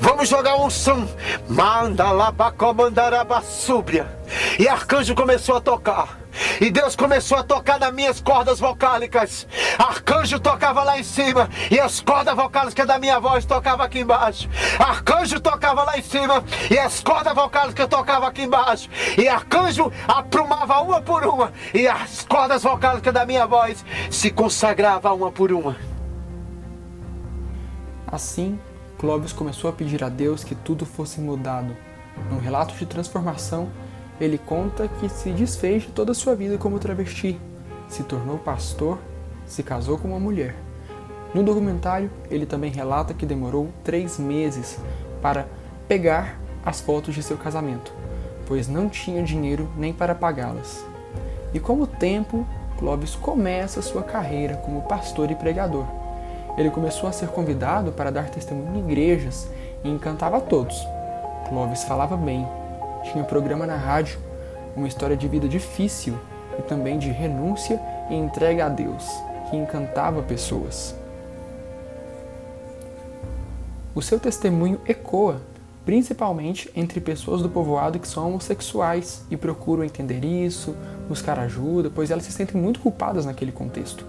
Vamos 0.00 0.28
jogar 0.28 0.56
um 0.56 0.70
som. 0.70 1.06
Manda 1.48 2.10
lá 2.10 2.32
para 2.32 2.52
comandar 2.52 3.14
a 3.14 3.24
bassúbria. 3.24 4.06
E 4.58 4.68
Arcanjo 4.68 5.14
começou 5.14 5.56
a 5.56 5.60
tocar. 5.60 6.23
E 6.60 6.70
Deus 6.70 6.96
começou 6.96 7.38
a 7.38 7.42
tocar 7.42 7.78
nas 7.78 7.92
minhas 7.92 8.20
cordas 8.20 8.60
vocálicas. 8.60 9.46
Arcanjo 9.78 10.38
tocava 10.38 10.82
lá 10.82 10.98
em 10.98 11.02
cima 11.02 11.48
e 11.70 11.78
as 11.78 12.00
cordas 12.00 12.34
vocálicas 12.34 12.86
da 12.86 12.98
minha 12.98 13.18
voz 13.18 13.44
tocava 13.44 13.84
aqui 13.84 14.00
embaixo. 14.00 14.48
Arcanjo 14.78 15.40
tocava 15.40 15.84
lá 15.84 15.98
em 15.98 16.02
cima 16.02 16.44
e 16.70 16.78
as 16.78 17.00
cordas 17.00 17.34
vocálicas 17.34 17.88
tocavam 17.88 18.28
aqui 18.28 18.42
embaixo. 18.42 18.88
E 19.18 19.28
Arcanjo 19.28 19.92
aprumava 20.06 20.80
uma 20.80 21.00
por 21.00 21.24
uma 21.24 21.52
e 21.72 21.86
as 21.86 22.24
cordas 22.24 22.62
vocálicas 22.62 23.12
da 23.12 23.26
minha 23.26 23.46
voz 23.46 23.84
se 24.10 24.30
consagravam 24.30 25.16
uma 25.16 25.30
por 25.30 25.52
uma. 25.52 25.76
Assim, 28.06 28.58
Clovis 28.98 29.32
começou 29.32 29.68
a 29.68 29.72
pedir 29.72 30.04
a 30.04 30.08
Deus 30.08 30.44
que 30.44 30.54
tudo 30.54 30.86
fosse 30.86 31.20
mudado. 31.20 31.76
Num 32.30 32.38
relato 32.38 32.74
de 32.74 32.86
transformação, 32.86 33.68
ele 34.20 34.38
conta 34.38 34.88
que 34.88 35.08
se 35.08 35.30
desfez 35.30 35.82
de 35.82 35.88
toda 35.88 36.12
a 36.12 36.14
sua 36.14 36.34
vida 36.34 36.56
como 36.56 36.78
travesti, 36.78 37.38
se 37.88 38.02
tornou 38.02 38.38
pastor, 38.38 38.98
se 39.46 39.62
casou 39.62 39.98
com 39.98 40.08
uma 40.08 40.20
mulher. 40.20 40.54
No 41.34 41.42
documentário, 41.42 42.10
ele 42.30 42.46
também 42.46 42.70
relata 42.70 43.12
que 43.12 43.26
demorou 43.26 43.70
três 43.82 44.18
meses 44.18 44.78
para 45.20 45.46
pegar 45.88 46.38
as 46.64 46.80
fotos 46.80 47.14
de 47.14 47.22
seu 47.22 47.36
casamento, 47.36 47.92
pois 48.46 48.68
não 48.68 48.88
tinha 48.88 49.22
dinheiro 49.22 49.68
nem 49.76 49.92
para 49.92 50.14
pagá-las. 50.14 50.84
E 51.52 51.58
com 51.58 51.80
o 51.80 51.86
tempo, 51.86 52.46
Clovis 52.78 53.14
começa 53.16 53.82
sua 53.82 54.02
carreira 54.02 54.56
como 54.56 54.82
pastor 54.82 55.30
e 55.30 55.34
pregador. 55.34 55.86
Ele 56.56 56.70
começou 56.70 57.08
a 57.08 57.12
ser 57.12 57.28
convidado 57.28 57.92
para 57.92 58.12
dar 58.12 58.30
testemunho 58.30 58.76
em 58.76 58.90
igrejas 58.90 59.48
e 59.82 59.88
encantava 59.88 60.36
a 60.36 60.40
todos. 60.40 60.76
Clovis 61.48 61.84
falava 61.84 62.16
bem, 62.16 62.46
tinha 63.04 63.24
programa 63.24 63.66
na 63.66 63.76
rádio, 63.76 64.18
uma 64.76 64.88
história 64.88 65.16
de 65.16 65.28
vida 65.28 65.48
difícil 65.48 66.18
e 66.58 66.62
também 66.62 66.98
de 66.98 67.10
renúncia 67.10 67.80
e 68.10 68.14
entrega 68.14 68.66
a 68.66 68.68
Deus, 68.68 69.08
que 69.50 69.56
encantava 69.56 70.22
pessoas. 70.22 70.94
o 73.94 74.02
seu 74.02 74.18
testemunho 74.18 74.80
ecoa, 74.86 75.40
principalmente 75.84 76.70
entre 76.74 77.00
pessoas 77.00 77.40
do 77.40 77.48
povoado 77.48 77.98
que 77.98 78.08
são 78.08 78.28
homossexuais 78.28 79.22
e 79.30 79.36
procuram 79.36 79.84
entender 79.84 80.24
isso, 80.24 80.74
buscar 81.08 81.38
ajuda, 81.38 81.90
pois 81.94 82.10
elas 82.10 82.24
se 82.24 82.32
sentem 82.32 82.60
muito 82.60 82.80
culpadas 82.80 83.24
naquele 83.24 83.52
contexto. 83.52 84.04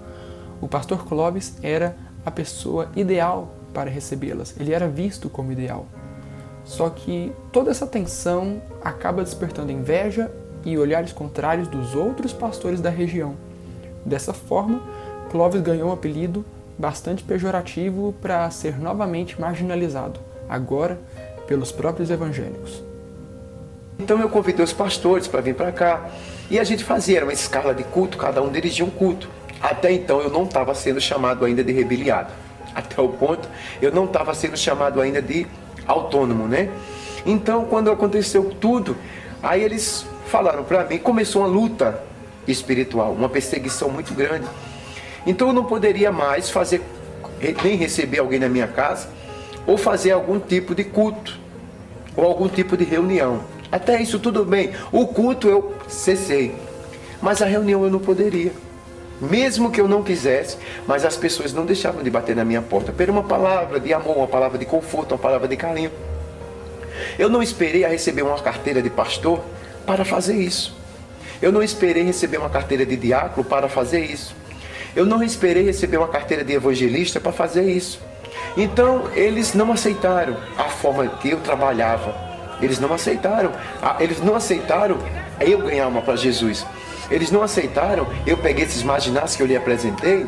O 0.59 0.67
pastor 0.67 1.05
Clovis 1.05 1.57
era 1.61 1.95
a 2.25 2.31
pessoa 2.31 2.89
ideal 2.95 3.53
para 3.73 3.89
recebê-las, 3.89 4.55
ele 4.59 4.73
era 4.73 4.87
visto 4.87 5.29
como 5.29 5.51
ideal. 5.51 5.85
Só 6.65 6.89
que 6.89 7.31
toda 7.51 7.69
essa 7.71 7.85
tensão 7.85 8.61
acaba 8.83 9.23
despertando 9.23 9.71
inveja 9.71 10.31
e 10.65 10.77
olhares 10.77 11.13
contrários 11.13 11.67
dos 11.67 11.93
outros 11.95 12.33
pastores 12.33 12.81
da 12.81 12.89
região. 12.89 13.35
Dessa 14.03 14.33
forma, 14.33 14.81
Clovis 15.29 15.61
ganhou 15.61 15.89
um 15.89 15.93
apelido 15.93 16.43
bastante 16.77 17.23
pejorativo 17.23 18.13
para 18.21 18.49
ser 18.49 18.79
novamente 18.79 19.39
marginalizado, 19.39 20.19
agora 20.49 20.99
pelos 21.47 21.71
próprios 21.71 22.09
evangélicos. 22.09 22.83
Então 23.97 24.19
eu 24.19 24.27
convidei 24.27 24.63
os 24.63 24.73
pastores 24.73 25.27
para 25.27 25.41
vir 25.41 25.55
para 25.55 25.71
cá 25.71 26.09
e 26.49 26.59
a 26.59 26.63
gente 26.63 26.83
fazia 26.83 27.23
uma 27.23 27.31
escala 27.31 27.73
de 27.73 27.83
culto, 27.83 28.17
cada 28.17 28.41
um 28.41 28.51
dirigia 28.51 28.83
um 28.83 28.89
culto. 28.89 29.29
Até 29.61 29.91
então 29.91 30.19
eu 30.19 30.29
não 30.29 30.43
estava 30.43 30.75
sendo 30.75 30.99
chamado 30.99 31.45
ainda 31.45 31.63
de 31.63 31.71
rebeliado. 31.71 32.33
Até 32.73 33.01
o 33.01 33.09
ponto 33.09 33.47
eu 33.81 33.91
não 33.91 34.05
estava 34.05 34.33
sendo 34.33 34.57
chamado 34.57 34.99
ainda 34.99 35.21
de 35.21 35.47
autônomo, 35.87 36.47
né? 36.47 36.69
Então 37.25 37.65
quando 37.65 37.91
aconteceu 37.91 38.51
tudo, 38.59 38.95
aí 39.41 39.63
eles 39.63 40.05
falaram 40.27 40.63
para 40.63 40.83
mim, 40.85 40.97
começou 40.97 41.41
uma 41.41 41.47
luta 41.47 42.01
espiritual, 42.47 43.13
uma 43.13 43.29
perseguição 43.29 43.89
muito 43.89 44.13
grande. 44.13 44.45
Então 45.25 45.47
eu 45.47 45.53
não 45.53 45.65
poderia 45.65 46.11
mais 46.11 46.49
fazer 46.49 46.81
nem 47.63 47.75
receber 47.75 48.19
alguém 48.19 48.39
na 48.39 48.49
minha 48.49 48.67
casa 48.67 49.09
ou 49.65 49.77
fazer 49.77 50.11
algum 50.11 50.39
tipo 50.39 50.75
de 50.75 50.83
culto 50.83 51.39
ou 52.15 52.25
algum 52.25 52.47
tipo 52.47 52.77
de 52.77 52.83
reunião. 52.83 53.41
Até 53.71 54.01
isso 54.01 54.19
tudo 54.19 54.45
bem. 54.45 54.71
O 54.91 55.07
culto 55.07 55.47
eu 55.49 55.73
cessei, 55.87 56.55
mas 57.21 57.41
a 57.41 57.45
reunião 57.45 57.83
eu 57.83 57.89
não 57.89 57.99
poderia. 57.99 58.51
Mesmo 59.21 59.71
que 59.71 59.79
eu 59.79 59.87
não 59.87 60.03
quisesse, 60.03 60.57
mas 60.85 61.05
as 61.05 61.15
pessoas 61.15 61.53
não 61.53 61.65
deixavam 61.65 62.03
de 62.03 62.09
bater 62.09 62.35
na 62.35 62.43
minha 62.43 62.61
porta. 62.61 62.91
Por 62.91 63.09
uma 63.09 63.23
palavra 63.23 63.79
de 63.79 63.93
amor, 63.93 64.17
uma 64.17 64.27
palavra 64.27 64.57
de 64.57 64.65
conforto, 64.65 65.13
uma 65.13 65.17
palavra 65.17 65.47
de 65.47 65.55
carinho. 65.55 65.91
Eu 67.17 67.29
não 67.29 67.41
esperei 67.41 67.85
a 67.85 67.89
receber 67.89 68.23
uma 68.23 68.39
carteira 68.39 68.81
de 68.81 68.89
pastor 68.89 69.41
para 69.85 70.03
fazer 70.03 70.35
isso. 70.35 70.75
Eu 71.41 71.51
não 71.51 71.61
esperei 71.61 72.03
receber 72.03 72.37
uma 72.37 72.49
carteira 72.49 72.85
de 72.85 72.95
diácono 72.95 73.45
para 73.45 73.69
fazer 73.69 74.03
isso. 74.03 74.35
Eu 74.95 75.05
não 75.05 75.21
esperei 75.21 75.63
receber 75.63 75.97
uma 75.97 76.07
carteira 76.07 76.43
de 76.43 76.53
evangelista 76.53 77.19
para 77.19 77.31
fazer 77.31 77.69
isso. 77.69 77.99
Então, 78.57 79.09
eles 79.13 79.53
não 79.53 79.71
aceitaram 79.71 80.37
a 80.57 80.63
forma 80.63 81.07
que 81.07 81.29
eu 81.29 81.39
trabalhava. 81.39 82.15
Eles 82.61 82.79
não 82.79 82.93
aceitaram. 82.93 83.51
Eles 83.99 84.21
não 84.21 84.35
aceitaram 84.35 84.97
eu 85.41 85.59
ganhar 85.59 85.87
uma 85.87 86.01
para 86.01 86.15
Jesus. 86.15 86.65
Eles 87.09 87.31
não 87.31 87.41
aceitaram 87.41 88.07
eu 88.25 88.37
peguei 88.37 88.65
esses 88.65 88.83
marginais 88.83 89.35
que 89.35 89.43
eu 89.43 89.47
lhe 89.47 89.55
apresentei 89.55 90.25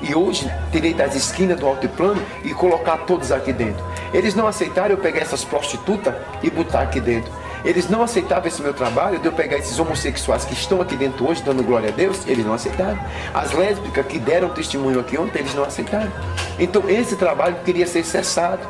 e 0.00 0.14
hoje 0.14 0.50
tirei 0.70 0.92
das 0.92 1.14
esquinas 1.14 1.58
do 1.58 1.66
altiplano 1.66 2.20
e 2.42 2.52
colocar 2.52 2.98
todos 2.98 3.32
aqui 3.32 3.52
dentro. 3.52 3.84
Eles 4.12 4.34
não 4.34 4.46
aceitaram 4.46 4.90
eu 4.90 4.98
pegar 4.98 5.20
essas 5.20 5.44
prostitutas 5.44 6.14
e 6.42 6.50
botar 6.50 6.82
aqui 6.82 7.00
dentro. 7.00 7.32
Eles 7.64 7.88
não 7.88 8.02
aceitavam 8.02 8.46
esse 8.46 8.60
meu 8.60 8.74
trabalho 8.74 9.18
de 9.18 9.24
eu 9.24 9.32
pegar 9.32 9.56
esses 9.56 9.78
homossexuais 9.78 10.44
que 10.44 10.52
estão 10.52 10.82
aqui 10.82 10.96
dentro 10.96 11.26
hoje 11.26 11.42
dando 11.42 11.62
glória 11.62 11.88
a 11.88 11.92
Deus, 11.92 12.26
eles 12.26 12.44
não 12.44 12.52
aceitaram. 12.52 12.98
As 13.32 13.52
lésbicas 13.52 14.06
que 14.06 14.18
deram 14.18 14.50
testemunho 14.50 15.00
aqui 15.00 15.16
ontem, 15.16 15.38
eles 15.38 15.54
não 15.54 15.64
aceitaram. 15.64 16.12
Então 16.58 16.88
esse 16.88 17.16
trabalho 17.16 17.56
queria 17.64 17.86
ser 17.86 18.04
cessado. 18.04 18.60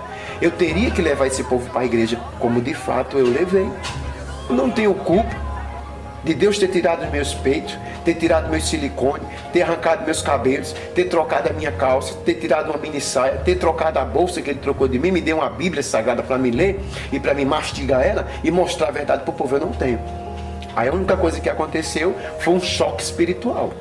Eu 0.40 0.52
teria 0.52 0.90
que 0.92 1.02
levar 1.02 1.26
esse 1.26 1.42
povo 1.42 1.68
para 1.70 1.80
a 1.80 1.84
igreja, 1.84 2.20
como 2.38 2.60
de 2.60 2.74
fato 2.74 3.18
eu 3.18 3.26
levei. 3.26 3.68
Eu 4.48 4.54
não 4.54 4.70
tenho 4.70 4.94
culpa 4.94 5.43
de 6.24 6.34
Deus 6.34 6.58
ter 6.58 6.68
tirado 6.68 7.10
meus 7.10 7.34
peitos, 7.34 7.76
ter 8.04 8.14
tirado 8.14 8.50
meu 8.50 8.60
silicone, 8.60 9.24
ter 9.52 9.62
arrancado 9.62 10.04
meus 10.04 10.22
cabelos, 10.22 10.74
ter 10.94 11.04
trocado 11.04 11.50
a 11.50 11.52
minha 11.52 11.70
calça, 11.70 12.14
ter 12.24 12.34
tirado 12.34 12.70
uma 12.70 12.78
mini 12.78 13.00
saia, 13.00 13.36
ter 13.44 13.56
trocado 13.56 13.98
a 13.98 14.04
bolsa 14.04 14.40
que 14.40 14.50
ele 14.50 14.58
trocou 14.58 14.88
de 14.88 14.98
mim, 14.98 15.10
me 15.10 15.20
deu 15.20 15.38
uma 15.38 15.50
Bíblia 15.50 15.82
sagrada 15.82 16.22
para 16.22 16.38
me 16.38 16.50
ler 16.50 16.80
e 17.12 17.20
para 17.20 17.34
me 17.34 17.44
mastigar 17.44 18.02
ela 18.02 18.26
e 18.42 18.50
mostrar 18.50 18.88
a 18.88 18.90
verdade 18.90 19.22
para 19.22 19.30
o 19.30 19.34
povo. 19.34 19.56
Eu 19.56 19.60
não 19.60 19.72
tenho. 19.72 20.00
Aí 20.74 20.88
a 20.88 20.92
única 20.92 21.16
coisa 21.16 21.40
que 21.40 21.48
aconteceu 21.48 22.14
foi 22.40 22.54
um 22.54 22.60
choque 22.60 23.02
espiritual 23.02 23.72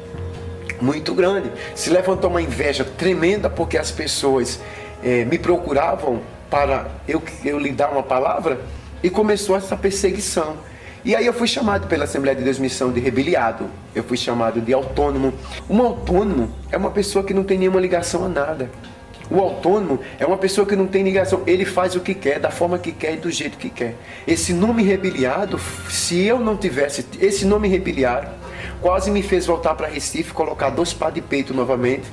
muito 0.82 1.14
grande. 1.14 1.50
Se 1.74 1.90
levantou 1.90 2.30
uma 2.30 2.42
inveja 2.42 2.84
tremenda 2.84 3.50
porque 3.50 3.78
as 3.78 3.90
pessoas 3.90 4.60
eh, 5.04 5.26
me 5.26 5.40
procuravam 5.40 6.22
para 6.50 6.88
eu, 7.08 7.24
eu 7.44 7.58
lhe 7.58 7.72
dar 7.72 7.90
uma 7.90 8.04
palavra 8.04 8.60
e 9.02 9.10
começou 9.10 9.56
essa 9.56 9.76
perseguição. 9.76 10.58
E 11.06 11.18
aí 11.18 11.26
eu 11.26 11.34
fui 11.34 11.50
chamado 11.50 11.86
pela 11.88 12.06
Assembleia 12.06 12.34
de 12.34 12.46
Deus 12.46 12.58
Missão 12.58 12.90
de 12.90 13.02
rebeliado, 13.02 13.70
eu 13.94 14.02
fui 14.06 14.16
chamado 14.16 14.62
de 14.62 14.72
autônomo. 14.74 15.34
Um 15.70 15.82
autônomo 15.82 16.50
é 16.72 16.78
uma 16.78 16.92
pessoa 16.92 17.26
que 17.26 17.34
não 17.34 17.44
tem 17.44 17.58
nenhuma 17.58 17.82
ligação 17.82 18.24
a 18.24 18.30
nada. 18.30 18.70
O 19.30 19.38
autônomo 19.38 20.00
é 20.18 20.26
uma 20.26 20.38
pessoa 20.38 20.66
que 20.66 20.78
não 20.78 20.88
tem 20.88 21.04
ligação, 21.04 21.44
ele 21.46 21.66
faz 21.66 21.94
o 21.98 22.00
que 22.00 22.14
quer, 22.14 22.40
da 22.40 22.50
forma 22.50 22.80
que 22.80 22.94
quer 22.94 23.16
e 23.16 23.18
do 23.18 23.30
jeito 23.30 23.58
que 23.58 23.70
quer. 23.70 23.96
Esse 24.26 24.54
nome 24.54 24.82
rebeliado, 24.82 25.60
se 25.90 26.24
eu 26.24 26.40
não 26.40 26.56
tivesse 26.56 27.06
esse 27.20 27.44
nome 27.44 27.68
rebeliado, 27.68 28.30
quase 28.80 29.12
me 29.12 29.22
fez 29.22 29.46
voltar 29.46 29.76
para 29.76 29.88
Recife, 29.88 30.32
colocar 30.32 30.70
dois 30.70 30.94
pás 30.94 31.14
de 31.14 31.22
peito 31.22 31.54
novamente 31.54 32.06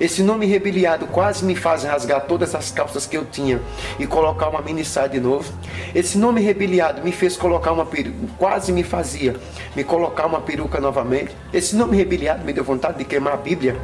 esse 0.00 0.22
nome 0.22 0.46
rebeliado 0.46 1.08
quase 1.08 1.44
me 1.44 1.56
faz 1.56 1.82
rasgar 1.82 2.24
todas 2.26 2.54
as 2.54 2.70
calças 2.70 3.04
que 3.04 3.16
eu 3.16 3.24
tinha 3.24 3.60
e 3.98 4.06
colocar 4.06 4.48
uma 4.48 4.62
mini 4.62 4.84
saia 4.84 5.08
de 5.08 5.18
novo. 5.18 5.52
Esse 5.92 6.16
nome 6.16 6.40
rebeliado 6.40 7.02
me 7.02 7.10
fez 7.10 7.36
colocar 7.36 7.72
uma 7.72 7.84
peruca, 7.84 8.16
quase 8.38 8.70
me 8.70 8.84
fazia 8.84 9.34
me 9.74 9.82
colocar 9.82 10.26
uma 10.26 10.40
peruca 10.40 10.80
novamente. 10.80 11.34
Esse 11.52 11.74
nome 11.74 11.96
rebeliado 11.96 12.44
me 12.44 12.52
deu 12.52 12.62
vontade 12.62 12.98
de 12.98 13.04
queimar 13.04 13.34
a 13.34 13.36
Bíblia 13.36 13.76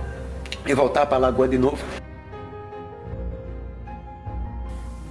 e 0.64 0.73
voltar 0.73 1.06
para 1.06 1.16
a 1.16 1.21
lagoa 1.21 1.49
de 1.49 1.59
novo. 1.59 1.83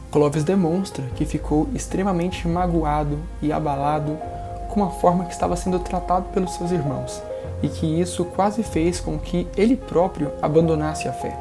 Clovis 0.09 0.43
demonstra 0.43 1.03
que 1.15 1.25
ficou 1.25 1.67
extremamente 1.73 2.47
magoado 2.47 3.19
e 3.41 3.51
abalado 3.51 4.17
com 4.69 4.83
a 4.83 4.89
forma 4.89 5.25
que 5.25 5.33
estava 5.33 5.55
sendo 5.57 5.79
tratado 5.79 6.29
pelos 6.29 6.53
seus 6.55 6.71
irmãos 6.71 7.21
e 7.63 7.69
que 7.69 7.87
isso 7.99 8.25
quase 8.25 8.61
fez 8.61 8.99
com 8.99 9.17
que 9.17 9.47
ele 9.55 9.77
próprio 9.77 10.31
abandonasse 10.41 11.07
a 11.07 11.13
fé. 11.13 11.33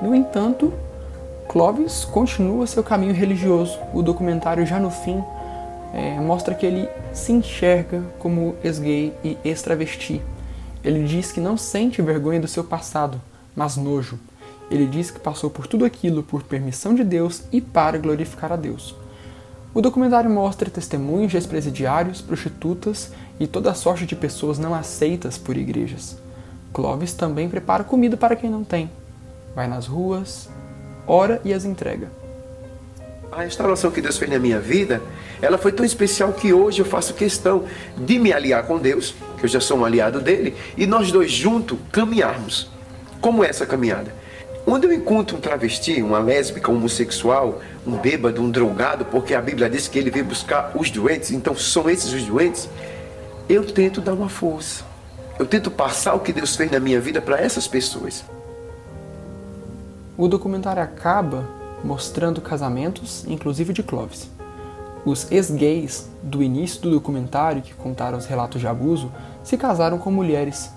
No 0.00 0.14
entanto, 0.14 0.72
Clovis 1.46 2.06
continua 2.06 2.66
seu 2.66 2.82
caminho 2.82 3.12
religioso. 3.12 3.78
O 3.92 4.02
documentário, 4.02 4.66
já 4.66 4.80
no 4.80 4.90
fim, 4.90 5.22
é, 5.92 6.18
mostra 6.18 6.54
que 6.54 6.64
ele 6.64 6.88
se 7.12 7.32
enxerga 7.32 8.02
como 8.18 8.56
ex-gay 8.64 9.12
e 9.22 9.36
ex-travesti. 9.44 10.22
Ele 10.82 11.04
diz 11.04 11.32
que 11.32 11.40
não 11.40 11.56
sente 11.56 12.00
vergonha 12.00 12.40
do 12.40 12.48
seu 12.48 12.64
passado, 12.64 13.20
mas 13.54 13.76
nojo. 13.76 14.18
Ele 14.70 14.86
diz 14.86 15.10
que 15.10 15.20
passou 15.20 15.50
por 15.50 15.66
tudo 15.66 15.84
aquilo 15.84 16.22
por 16.22 16.42
permissão 16.42 16.94
de 16.94 17.04
Deus 17.04 17.42
e 17.52 17.60
para 17.60 17.98
glorificar 17.98 18.52
a 18.52 18.56
Deus. 18.56 18.94
O 19.76 19.82
documentário 19.82 20.30
mostra 20.30 20.70
testemunhos 20.70 21.30
de 21.30 21.36
ex-presidiários, 21.36 22.22
prostitutas 22.22 23.12
e 23.38 23.46
toda 23.46 23.74
sorte 23.74 24.06
de 24.06 24.16
pessoas 24.16 24.58
não 24.58 24.74
aceitas 24.74 25.36
por 25.36 25.54
igrejas. 25.54 26.16
Clovis 26.72 27.12
também 27.12 27.46
prepara 27.46 27.84
comida 27.84 28.16
para 28.16 28.34
quem 28.34 28.48
não 28.48 28.64
tem. 28.64 28.90
Vai 29.54 29.68
nas 29.68 29.86
ruas, 29.86 30.48
ora 31.06 31.42
e 31.44 31.52
as 31.52 31.66
entrega. 31.66 32.10
A 33.30 33.42
restauração 33.42 33.90
que 33.90 34.00
Deus 34.00 34.16
fez 34.16 34.30
na 34.30 34.38
minha 34.38 34.58
vida, 34.58 35.02
ela 35.42 35.58
foi 35.58 35.72
tão 35.72 35.84
especial 35.84 36.32
que 36.32 36.54
hoje 36.54 36.80
eu 36.80 36.86
faço 36.86 37.12
questão 37.12 37.64
de 37.98 38.18
me 38.18 38.32
aliar 38.32 38.66
com 38.66 38.78
Deus, 38.78 39.14
que 39.36 39.44
eu 39.44 39.48
já 39.50 39.60
sou 39.60 39.80
um 39.80 39.84
aliado 39.84 40.22
dele, 40.22 40.56
e 40.74 40.86
nós 40.86 41.12
dois 41.12 41.30
juntos 41.30 41.76
caminharmos. 41.92 42.70
Como 43.20 43.44
é 43.44 43.50
essa 43.50 43.66
caminhada? 43.66 44.10
Onde 44.68 44.84
eu 44.84 44.92
encontro 44.92 45.36
um 45.36 45.40
travesti, 45.40 46.02
uma 46.02 46.18
lésbica, 46.18 46.72
um 46.72 46.74
homossexual, 46.74 47.60
um 47.86 47.96
bêbado, 47.96 48.42
um 48.42 48.50
drogado, 48.50 49.04
porque 49.04 49.32
a 49.32 49.40
Bíblia 49.40 49.70
diz 49.70 49.86
que 49.86 49.96
ele 49.96 50.10
veio 50.10 50.24
buscar 50.24 50.72
os 50.74 50.90
doentes, 50.90 51.30
então 51.30 51.54
são 51.54 51.88
esses 51.88 52.12
os 52.12 52.24
doentes, 52.24 52.68
eu 53.48 53.64
tento 53.64 54.00
dar 54.00 54.12
uma 54.12 54.28
força. 54.28 54.82
Eu 55.38 55.46
tento 55.46 55.70
passar 55.70 56.14
o 56.14 56.20
que 56.20 56.32
Deus 56.32 56.56
fez 56.56 56.68
na 56.68 56.80
minha 56.80 57.00
vida 57.00 57.22
para 57.22 57.40
essas 57.40 57.68
pessoas. 57.68 58.24
O 60.18 60.26
documentário 60.26 60.82
acaba 60.82 61.46
mostrando 61.84 62.40
casamentos, 62.40 63.24
inclusive 63.28 63.72
de 63.72 63.84
Clovis. 63.84 64.28
Os 65.04 65.30
ex-gays 65.30 66.08
do 66.20 66.42
início 66.42 66.80
do 66.80 66.90
documentário, 66.90 67.62
que 67.62 67.72
contaram 67.72 68.18
os 68.18 68.26
relatos 68.26 68.60
de 68.60 68.66
abuso, 68.66 69.12
se 69.44 69.56
casaram 69.56 69.96
com 69.96 70.10
mulheres 70.10 70.70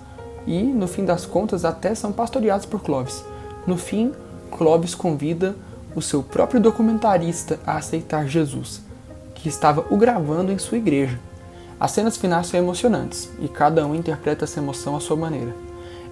e, 0.46 0.62
no 0.62 0.86
fim 0.86 1.04
das 1.04 1.26
contas, 1.26 1.64
até 1.64 1.92
são 1.96 2.12
pastoreados 2.12 2.66
por 2.66 2.80
Clovis. 2.80 3.24
No 3.70 3.76
fim, 3.76 4.10
Clovis 4.50 4.96
convida 4.96 5.54
o 5.94 6.02
seu 6.02 6.24
próprio 6.24 6.60
documentarista 6.60 7.60
a 7.64 7.76
aceitar 7.76 8.26
Jesus, 8.26 8.82
que 9.32 9.48
estava 9.48 9.86
o 9.90 9.96
gravando 9.96 10.50
em 10.50 10.58
sua 10.58 10.76
igreja. 10.76 11.16
As 11.78 11.92
cenas 11.92 12.16
finais 12.16 12.48
são 12.48 12.58
emocionantes 12.58 13.30
e 13.40 13.46
cada 13.46 13.86
um 13.86 13.94
interpreta 13.94 14.44
essa 14.44 14.58
emoção 14.58 14.96
à 14.96 15.00
sua 15.00 15.16
maneira. 15.16 15.54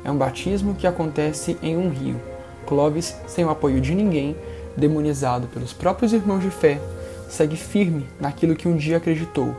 É 0.05 0.11
um 0.12 0.17
batismo 0.17 0.77
que 0.77 0.87
acontece 0.87 1.59
em 1.61 1.77
um 1.77 1.91
rio. 1.91 2.21
Clovis, 2.65 3.17
sem 3.27 3.45
o 3.45 3.50
apoio 3.50 3.81
de 3.81 3.93
ninguém, 3.93 4.37
demonizado 4.77 5.49
pelos 5.49 5.73
próprios 5.73 6.12
irmãos 6.12 6.45
de 6.45 6.50
fé, 6.50 6.81
segue 7.29 7.57
firme 7.57 8.07
naquilo 8.21 8.55
que 8.55 8.69
um 8.69 8.77
dia 8.77 8.99
acreditou, 8.99 9.53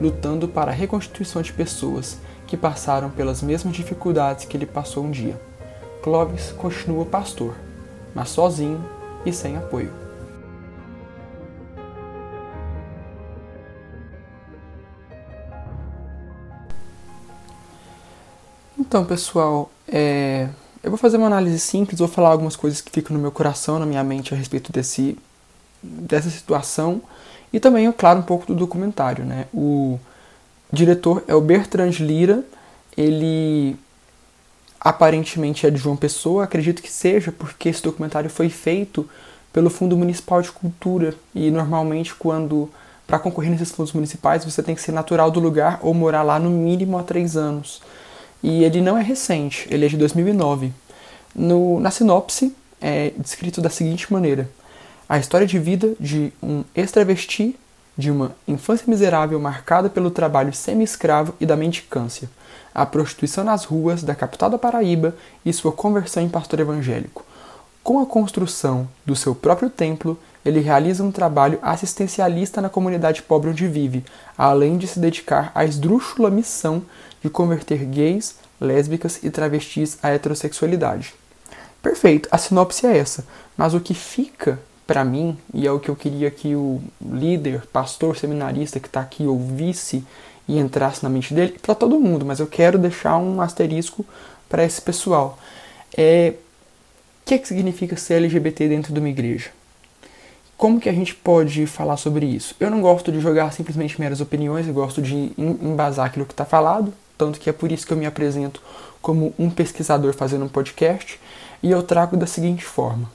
lutando 0.00 0.48
para 0.48 0.70
a 0.70 0.74
reconstituição 0.74 1.42
de 1.42 1.52
pessoas 1.52 2.16
que 2.46 2.56
passaram 2.56 3.10
pelas 3.10 3.42
mesmas 3.42 3.76
dificuldades 3.76 4.46
que 4.46 4.56
ele 4.56 4.64
passou 4.64 5.04
um 5.04 5.10
dia. 5.10 5.38
Clovis 6.02 6.52
continua 6.52 7.06
pastor, 7.06 7.54
mas 8.14 8.28
sozinho 8.28 8.84
e 9.24 9.32
sem 9.32 9.56
apoio. 9.56 9.92
Então, 18.78 19.04
pessoal, 19.04 19.70
é... 19.88 20.48
eu 20.82 20.90
vou 20.90 20.98
fazer 20.98 21.16
uma 21.16 21.28
análise 21.28 21.58
simples, 21.58 22.00
vou 22.00 22.08
falar 22.08 22.30
algumas 22.30 22.56
coisas 22.56 22.80
que 22.80 22.90
ficam 22.90 23.16
no 23.16 23.22
meu 23.22 23.30
coração, 23.30 23.78
na 23.78 23.86
minha 23.86 24.02
mente 24.02 24.34
a 24.34 24.36
respeito 24.36 24.72
desse, 24.72 25.16
dessa 25.82 26.28
situação 26.28 27.00
e 27.52 27.60
também, 27.60 27.86
é 27.86 27.92
claro, 27.92 28.18
um 28.18 28.22
pouco 28.22 28.46
do 28.46 28.54
documentário. 28.54 29.24
Né? 29.24 29.46
O 29.54 29.98
diretor 30.72 31.22
é 31.28 31.34
o 31.34 31.40
Bertrand 31.40 31.92
Lira, 32.00 32.44
ele 32.96 33.76
aparentemente 34.84 35.64
é 35.64 35.70
de 35.70 35.78
João 35.78 35.96
Pessoa, 35.96 36.42
acredito 36.42 36.82
que 36.82 36.90
seja, 36.90 37.30
porque 37.30 37.68
esse 37.68 37.80
documentário 37.80 38.28
foi 38.28 38.48
feito 38.48 39.08
pelo 39.52 39.70
Fundo 39.70 39.96
Municipal 39.96 40.42
de 40.42 40.50
Cultura 40.50 41.14
e 41.32 41.50
normalmente 41.52 42.12
quando 42.14 42.68
para 43.06 43.18
concorrer 43.18 43.50
nesses 43.50 43.70
fundos 43.70 43.92
municipais 43.92 44.44
você 44.44 44.62
tem 44.62 44.74
que 44.74 44.80
ser 44.80 44.90
natural 44.90 45.30
do 45.30 45.38
lugar 45.38 45.78
ou 45.82 45.94
morar 45.94 46.22
lá 46.22 46.38
no 46.38 46.50
mínimo 46.50 46.98
há 46.98 47.02
três 47.04 47.36
anos. 47.36 47.80
E 48.42 48.64
ele 48.64 48.80
não 48.80 48.98
é 48.98 49.02
recente, 49.02 49.68
ele 49.70 49.86
é 49.86 49.88
de 49.88 49.96
2009. 49.96 50.72
No, 51.34 51.78
na 51.78 51.90
sinopse 51.90 52.52
é 52.80 53.12
descrito 53.16 53.60
da 53.60 53.70
seguinte 53.70 54.12
maneira: 54.12 54.50
a 55.08 55.16
história 55.18 55.46
de 55.46 55.58
vida 55.60 55.94
de 56.00 56.32
um 56.42 56.64
ex-travesti 56.74 57.56
de 57.96 58.10
uma 58.10 58.32
infância 58.48 58.86
miserável 58.88 59.38
marcada 59.38 59.88
pelo 59.90 60.10
trabalho 60.10 60.52
semi-escravo 60.52 61.34
e 61.40 61.46
da 61.46 61.56
mendicância, 61.56 62.30
a 62.74 62.86
prostituição 62.86 63.44
nas 63.44 63.64
ruas 63.64 64.02
da 64.02 64.14
capital 64.14 64.50
da 64.50 64.58
Paraíba 64.58 65.14
e 65.44 65.52
sua 65.52 65.72
conversão 65.72 66.22
em 66.22 66.28
pastor 66.28 66.60
evangélico. 66.60 67.24
Com 67.82 68.00
a 68.00 68.06
construção 68.06 68.88
do 69.04 69.16
seu 69.16 69.34
próprio 69.34 69.68
templo, 69.68 70.18
ele 70.44 70.60
realiza 70.60 71.04
um 71.04 71.12
trabalho 71.12 71.58
assistencialista 71.62 72.60
na 72.60 72.68
comunidade 72.68 73.22
pobre 73.22 73.50
onde 73.50 73.66
vive, 73.66 74.04
além 74.36 74.78
de 74.78 74.86
se 74.86 74.98
dedicar 74.98 75.52
à 75.54 75.64
esdrúxula 75.64 76.30
missão 76.30 76.82
de 77.22 77.28
converter 77.28 77.84
gays, 77.84 78.36
lésbicas 78.60 79.20
e 79.22 79.30
travestis 79.30 79.98
à 80.02 80.10
heterossexualidade. 80.10 81.14
Perfeito, 81.82 82.28
a 82.30 82.38
sinopse 82.38 82.86
é 82.86 82.96
essa, 82.96 83.24
mas 83.56 83.74
o 83.74 83.80
que 83.80 83.94
fica 83.94 84.58
para 84.86 85.04
mim, 85.04 85.36
e 85.54 85.66
é 85.66 85.72
o 85.72 85.78
que 85.78 85.88
eu 85.88 85.96
queria 85.96 86.30
que 86.30 86.54
o 86.54 86.80
líder, 87.00 87.66
pastor, 87.66 88.16
seminarista 88.16 88.80
que 88.80 88.88
está 88.88 89.00
aqui 89.00 89.26
ouvisse 89.26 90.04
e 90.48 90.58
entrasse 90.58 91.02
na 91.02 91.08
mente 91.08 91.32
dele, 91.32 91.58
para 91.60 91.74
todo 91.74 91.98
mundo, 91.98 92.26
mas 92.26 92.40
eu 92.40 92.46
quero 92.46 92.78
deixar 92.78 93.16
um 93.16 93.40
asterisco 93.40 94.04
para 94.48 94.64
esse 94.64 94.82
pessoal. 94.82 95.38
É, 95.96 96.34
o 97.22 97.24
que, 97.24 97.34
é 97.34 97.38
que 97.38 97.48
significa 97.48 97.96
ser 97.96 98.14
LGBT 98.14 98.68
dentro 98.68 98.92
de 98.92 98.98
uma 98.98 99.08
igreja? 99.08 99.50
Como 100.56 100.80
que 100.80 100.88
a 100.88 100.92
gente 100.92 101.14
pode 101.14 101.66
falar 101.66 101.96
sobre 101.96 102.26
isso? 102.26 102.54
Eu 102.60 102.70
não 102.70 102.80
gosto 102.80 103.10
de 103.10 103.20
jogar 103.20 103.52
simplesmente 103.52 104.00
meras 104.00 104.20
opiniões, 104.20 104.66
eu 104.66 104.74
gosto 104.74 105.00
de 105.00 105.32
embasar 105.38 106.06
aquilo 106.06 106.26
que 106.26 106.32
está 106.32 106.44
falado, 106.44 106.92
tanto 107.16 107.40
que 107.40 107.48
é 107.48 107.52
por 107.52 107.70
isso 107.72 107.86
que 107.86 107.92
eu 107.92 107.96
me 107.96 108.06
apresento 108.06 108.60
como 109.00 109.34
um 109.38 109.50
pesquisador 109.50 110.12
fazendo 110.12 110.44
um 110.44 110.48
podcast, 110.48 111.18
e 111.62 111.70
eu 111.70 111.82
trago 111.82 112.16
da 112.16 112.26
seguinte 112.26 112.64
forma. 112.64 113.10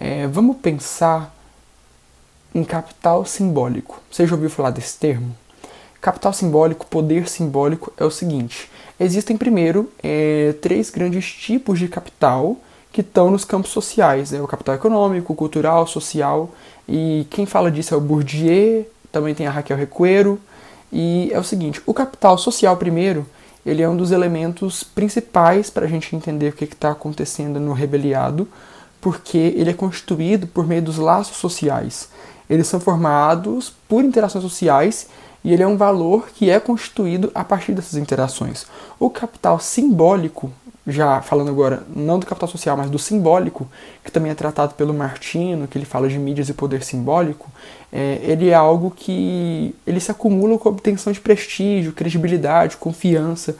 É, 0.00 0.28
vamos 0.28 0.58
pensar 0.58 1.34
em 2.54 2.62
capital 2.62 3.24
simbólico. 3.24 4.00
Você 4.08 4.24
já 4.28 4.36
ouviu 4.36 4.48
falar 4.48 4.70
desse 4.70 4.96
termo? 4.96 5.34
Capital 6.00 6.32
simbólico, 6.32 6.86
poder 6.86 7.28
simbólico 7.28 7.92
é 7.96 8.04
o 8.04 8.10
seguinte: 8.10 8.70
existem 9.00 9.36
primeiro 9.36 9.90
é, 10.00 10.54
três 10.62 10.88
grandes 10.88 11.26
tipos 11.26 11.80
de 11.80 11.88
capital 11.88 12.56
que 12.92 13.00
estão 13.00 13.28
nos 13.28 13.44
campos 13.44 13.72
sociais: 13.72 14.32
é 14.32 14.40
o 14.40 14.46
capital 14.46 14.76
econômico, 14.76 15.34
cultural, 15.34 15.84
social. 15.88 16.50
E 16.88 17.26
quem 17.28 17.44
fala 17.44 17.68
disso 17.68 17.92
é 17.92 17.96
o 17.96 18.00
Bourdieu, 18.00 18.88
também 19.10 19.34
tem 19.34 19.48
a 19.48 19.50
Raquel 19.50 19.76
Recuero. 19.76 20.38
E 20.92 21.28
é 21.32 21.40
o 21.40 21.44
seguinte: 21.44 21.82
o 21.84 21.92
capital 21.92 22.38
social, 22.38 22.76
primeiro, 22.76 23.26
ele 23.66 23.82
é 23.82 23.88
um 23.88 23.96
dos 23.96 24.12
elementos 24.12 24.84
principais 24.84 25.68
para 25.68 25.86
a 25.86 25.88
gente 25.88 26.14
entender 26.14 26.50
o 26.50 26.52
que 26.52 26.64
está 26.64 26.92
acontecendo 26.92 27.58
no 27.58 27.72
rebeliado, 27.72 28.48
porque 29.00 29.38
ele 29.56 29.70
é 29.70 29.74
constituído 29.74 30.46
por 30.46 30.66
meio 30.66 30.82
dos 30.82 30.98
laços 30.98 31.36
sociais. 31.36 32.08
Eles 32.48 32.66
são 32.66 32.80
formados 32.80 33.72
por 33.88 34.04
interações 34.04 34.42
sociais 34.42 35.06
e 35.44 35.52
ele 35.52 35.62
é 35.62 35.66
um 35.66 35.76
valor 35.76 36.28
que 36.34 36.50
é 36.50 36.58
constituído 36.58 37.30
a 37.34 37.44
partir 37.44 37.72
dessas 37.72 37.94
interações. 37.94 38.66
O 38.98 39.08
capital 39.08 39.60
simbólico, 39.60 40.50
já 40.86 41.20
falando 41.20 41.50
agora 41.50 41.84
não 41.94 42.18
do 42.18 42.26
capital 42.26 42.48
social, 42.48 42.76
mas 42.76 42.90
do 42.90 42.98
simbólico, 42.98 43.68
que 44.02 44.10
também 44.10 44.32
é 44.32 44.34
tratado 44.34 44.74
pelo 44.74 44.94
Martino, 44.94 45.68
que 45.68 45.76
ele 45.78 45.84
fala 45.84 46.08
de 46.08 46.18
mídias 46.18 46.48
e 46.48 46.54
poder 46.54 46.82
simbólico, 46.82 47.50
é, 47.92 48.18
ele 48.22 48.48
é 48.48 48.54
algo 48.54 48.90
que 48.90 49.74
ele 49.86 50.00
se 50.00 50.10
acumula 50.10 50.58
com 50.58 50.68
a 50.68 50.72
obtenção 50.72 51.12
de 51.12 51.20
prestígio, 51.20 51.92
credibilidade, 51.92 52.76
confiança. 52.76 53.56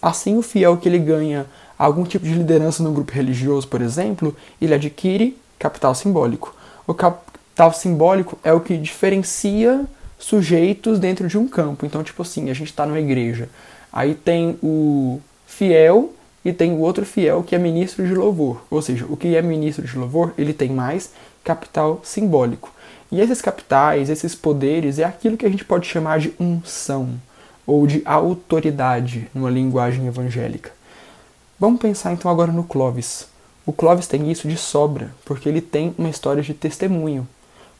Assim, 0.00 0.36
o 0.36 0.42
fiel 0.42 0.76
que 0.76 0.88
ele 0.88 0.98
ganha 0.98 1.46
algum 1.84 2.04
tipo 2.04 2.24
de 2.24 2.34
liderança 2.34 2.82
no 2.82 2.92
grupo 2.92 3.10
religioso, 3.10 3.66
por 3.66 3.82
exemplo, 3.82 4.36
ele 4.60 4.72
adquire 4.72 5.36
capital 5.58 5.94
simbólico. 5.94 6.54
O 6.86 6.94
capital 6.94 7.72
simbólico 7.72 8.38
é 8.44 8.52
o 8.52 8.60
que 8.60 8.76
diferencia 8.76 9.84
sujeitos 10.16 11.00
dentro 11.00 11.26
de 11.26 11.36
um 11.36 11.48
campo. 11.48 11.84
Então, 11.84 12.04
tipo 12.04 12.22
assim, 12.22 12.50
a 12.50 12.54
gente 12.54 12.68
está 12.68 12.86
numa 12.86 13.00
igreja. 13.00 13.48
Aí 13.92 14.14
tem 14.14 14.56
o 14.62 15.20
fiel 15.44 16.12
e 16.44 16.52
tem 16.52 16.72
o 16.72 16.78
outro 16.78 17.04
fiel 17.04 17.42
que 17.42 17.56
é 17.56 17.58
ministro 17.58 18.06
de 18.06 18.14
louvor. 18.14 18.62
Ou 18.70 18.80
seja, 18.80 19.04
o 19.08 19.16
que 19.16 19.34
é 19.34 19.42
ministro 19.42 19.84
de 19.84 19.98
louvor, 19.98 20.32
ele 20.38 20.52
tem 20.52 20.70
mais 20.70 21.10
capital 21.42 22.00
simbólico. 22.04 22.72
E 23.10 23.20
esses 23.20 23.42
capitais, 23.42 24.08
esses 24.08 24.36
poderes, 24.36 25.00
é 25.00 25.04
aquilo 25.04 25.36
que 25.36 25.44
a 25.44 25.50
gente 25.50 25.64
pode 25.64 25.88
chamar 25.88 26.20
de 26.20 26.32
unção 26.38 27.10
ou 27.66 27.88
de 27.88 28.02
autoridade 28.04 29.28
numa 29.34 29.50
linguagem 29.50 30.06
evangélica. 30.06 30.70
Vamos 31.62 31.80
pensar 31.80 32.12
então 32.12 32.28
agora 32.28 32.50
no 32.50 32.64
Clovis. 32.64 33.28
O 33.64 33.72
Clovis 33.72 34.08
tem 34.08 34.28
isso 34.28 34.48
de 34.48 34.56
sobra, 34.56 35.14
porque 35.24 35.48
ele 35.48 35.60
tem 35.60 35.94
uma 35.96 36.10
história 36.10 36.42
de 36.42 36.52
testemunho. 36.52 37.24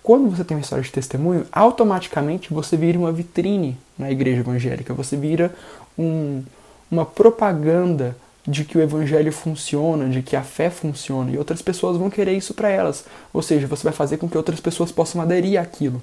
Quando 0.04 0.30
você 0.30 0.44
tem 0.44 0.56
uma 0.56 0.60
história 0.60 0.84
de 0.84 0.92
testemunho, 0.92 1.44
automaticamente 1.50 2.54
você 2.54 2.76
vira 2.76 2.96
uma 2.96 3.10
vitrine 3.10 3.76
na 3.98 4.08
igreja 4.08 4.38
evangélica, 4.38 4.94
você 4.94 5.16
vira 5.16 5.52
um, 5.98 6.44
uma 6.88 7.04
propaganda 7.04 8.16
de 8.46 8.64
que 8.64 8.78
o 8.78 8.80
evangelho 8.80 9.32
funciona, 9.32 10.08
de 10.08 10.22
que 10.22 10.36
a 10.36 10.44
fé 10.44 10.70
funciona, 10.70 11.32
e 11.32 11.36
outras 11.36 11.60
pessoas 11.60 11.96
vão 11.96 12.08
querer 12.08 12.36
isso 12.36 12.54
para 12.54 12.68
elas. 12.68 13.04
Ou 13.32 13.42
seja, 13.42 13.66
você 13.66 13.82
vai 13.82 13.92
fazer 13.92 14.16
com 14.16 14.28
que 14.28 14.36
outras 14.36 14.60
pessoas 14.60 14.92
possam 14.92 15.20
aderir 15.20 15.60
àquilo. 15.60 16.00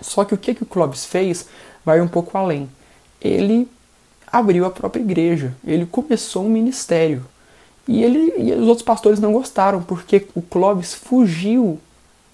Só 0.00 0.24
que 0.24 0.32
o 0.32 0.38
que, 0.38 0.54
que 0.54 0.62
o 0.62 0.66
Clovis 0.66 1.04
fez 1.04 1.46
vai 1.84 2.00
um 2.00 2.08
pouco 2.08 2.38
além. 2.38 2.66
Ele 3.20 3.68
abriu 4.32 4.64
a 4.64 4.70
própria 4.70 5.02
igreja, 5.02 5.52
ele 5.64 5.84
começou 5.84 6.46
um 6.46 6.48
ministério. 6.48 7.24
E, 7.86 8.02
ele, 8.02 8.32
e 8.38 8.52
os 8.52 8.66
outros 8.66 8.84
pastores 8.84 9.20
não 9.20 9.32
gostaram, 9.32 9.82
porque 9.82 10.26
o 10.34 10.40
Clovis 10.40 10.94
fugiu 10.94 11.78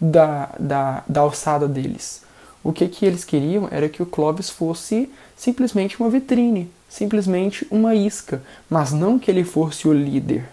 da, 0.00 0.50
da, 0.58 1.02
da 1.08 1.20
alçada 1.22 1.66
deles. 1.66 2.22
O 2.62 2.72
que, 2.72 2.86
que 2.86 3.04
eles 3.04 3.24
queriam 3.24 3.66
era 3.70 3.88
que 3.88 4.02
o 4.02 4.06
Clovis 4.06 4.50
fosse 4.50 5.10
simplesmente 5.36 5.98
uma 6.00 6.10
vitrine, 6.10 6.70
simplesmente 6.88 7.66
uma 7.70 7.94
isca, 7.94 8.42
mas 8.68 8.92
não 8.92 9.18
que 9.18 9.30
ele 9.30 9.44
fosse 9.44 9.88
o 9.88 9.92
líder. 9.92 10.48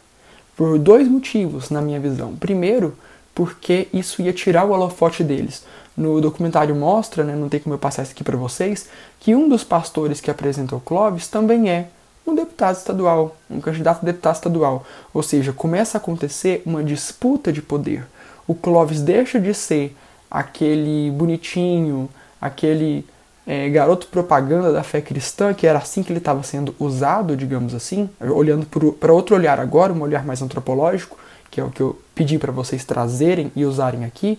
Por 0.55 0.79
dois 0.79 1.07
motivos, 1.07 1.69
na 1.69 1.81
minha 1.81 1.99
visão. 1.99 2.35
Primeiro, 2.35 2.97
porque 3.33 3.89
isso 3.93 4.21
ia 4.21 4.31
tirar 4.31 4.63
o 4.63 4.71
holofote 4.71 5.23
deles. 5.23 5.63
No 5.95 6.19
documentário 6.19 6.75
mostra, 6.75 7.23
né, 7.23 7.35
não 7.35 7.47
tem 7.47 7.59
como 7.59 7.75
eu 7.75 7.79
passar 7.79 8.03
isso 8.03 8.11
aqui 8.11 8.23
para 8.23 8.35
vocês, 8.35 8.89
que 9.19 9.33
um 9.33 9.47
dos 9.47 9.63
pastores 9.63 10.19
que 10.19 10.29
apresentou 10.29 10.79
Clovis 10.79 11.27
também 11.27 11.69
é 11.69 11.87
um 12.27 12.35
deputado 12.35 12.75
estadual, 12.75 13.35
um 13.49 13.61
candidato 13.61 14.01
a 14.01 14.05
deputado 14.05 14.35
estadual. 14.35 14.85
Ou 15.13 15.23
seja, 15.23 15.53
começa 15.53 15.97
a 15.97 15.99
acontecer 15.99 16.61
uma 16.65 16.83
disputa 16.83 17.51
de 17.51 17.61
poder 17.61 18.05
o 18.47 18.53
Clovis 18.53 19.01
deixa 19.01 19.39
de 19.39 19.53
ser 19.53 19.95
aquele 20.29 21.11
bonitinho, 21.11 22.09
aquele 22.39 23.05
é, 23.45 23.69
garoto 23.69 24.07
propaganda 24.07 24.71
da 24.71 24.83
fé 24.83 25.01
cristã, 25.01 25.53
que 25.53 25.65
era 25.65 25.79
assim 25.79 26.03
que 26.03 26.11
ele 26.11 26.19
estava 26.19 26.43
sendo 26.43 26.75
usado, 26.79 27.35
digamos 27.35 27.73
assim, 27.73 28.09
olhando 28.19 28.65
para 28.99 29.13
outro 29.13 29.35
olhar 29.35 29.59
agora, 29.59 29.93
um 29.93 30.01
olhar 30.01 30.25
mais 30.25 30.41
antropológico, 30.41 31.17
que 31.49 31.59
é 31.59 31.63
o 31.63 31.69
que 31.69 31.81
eu 31.81 31.99
pedi 32.13 32.37
para 32.37 32.51
vocês 32.51 32.83
trazerem 32.83 33.51
e 33.55 33.65
usarem 33.65 34.03
aqui, 34.03 34.37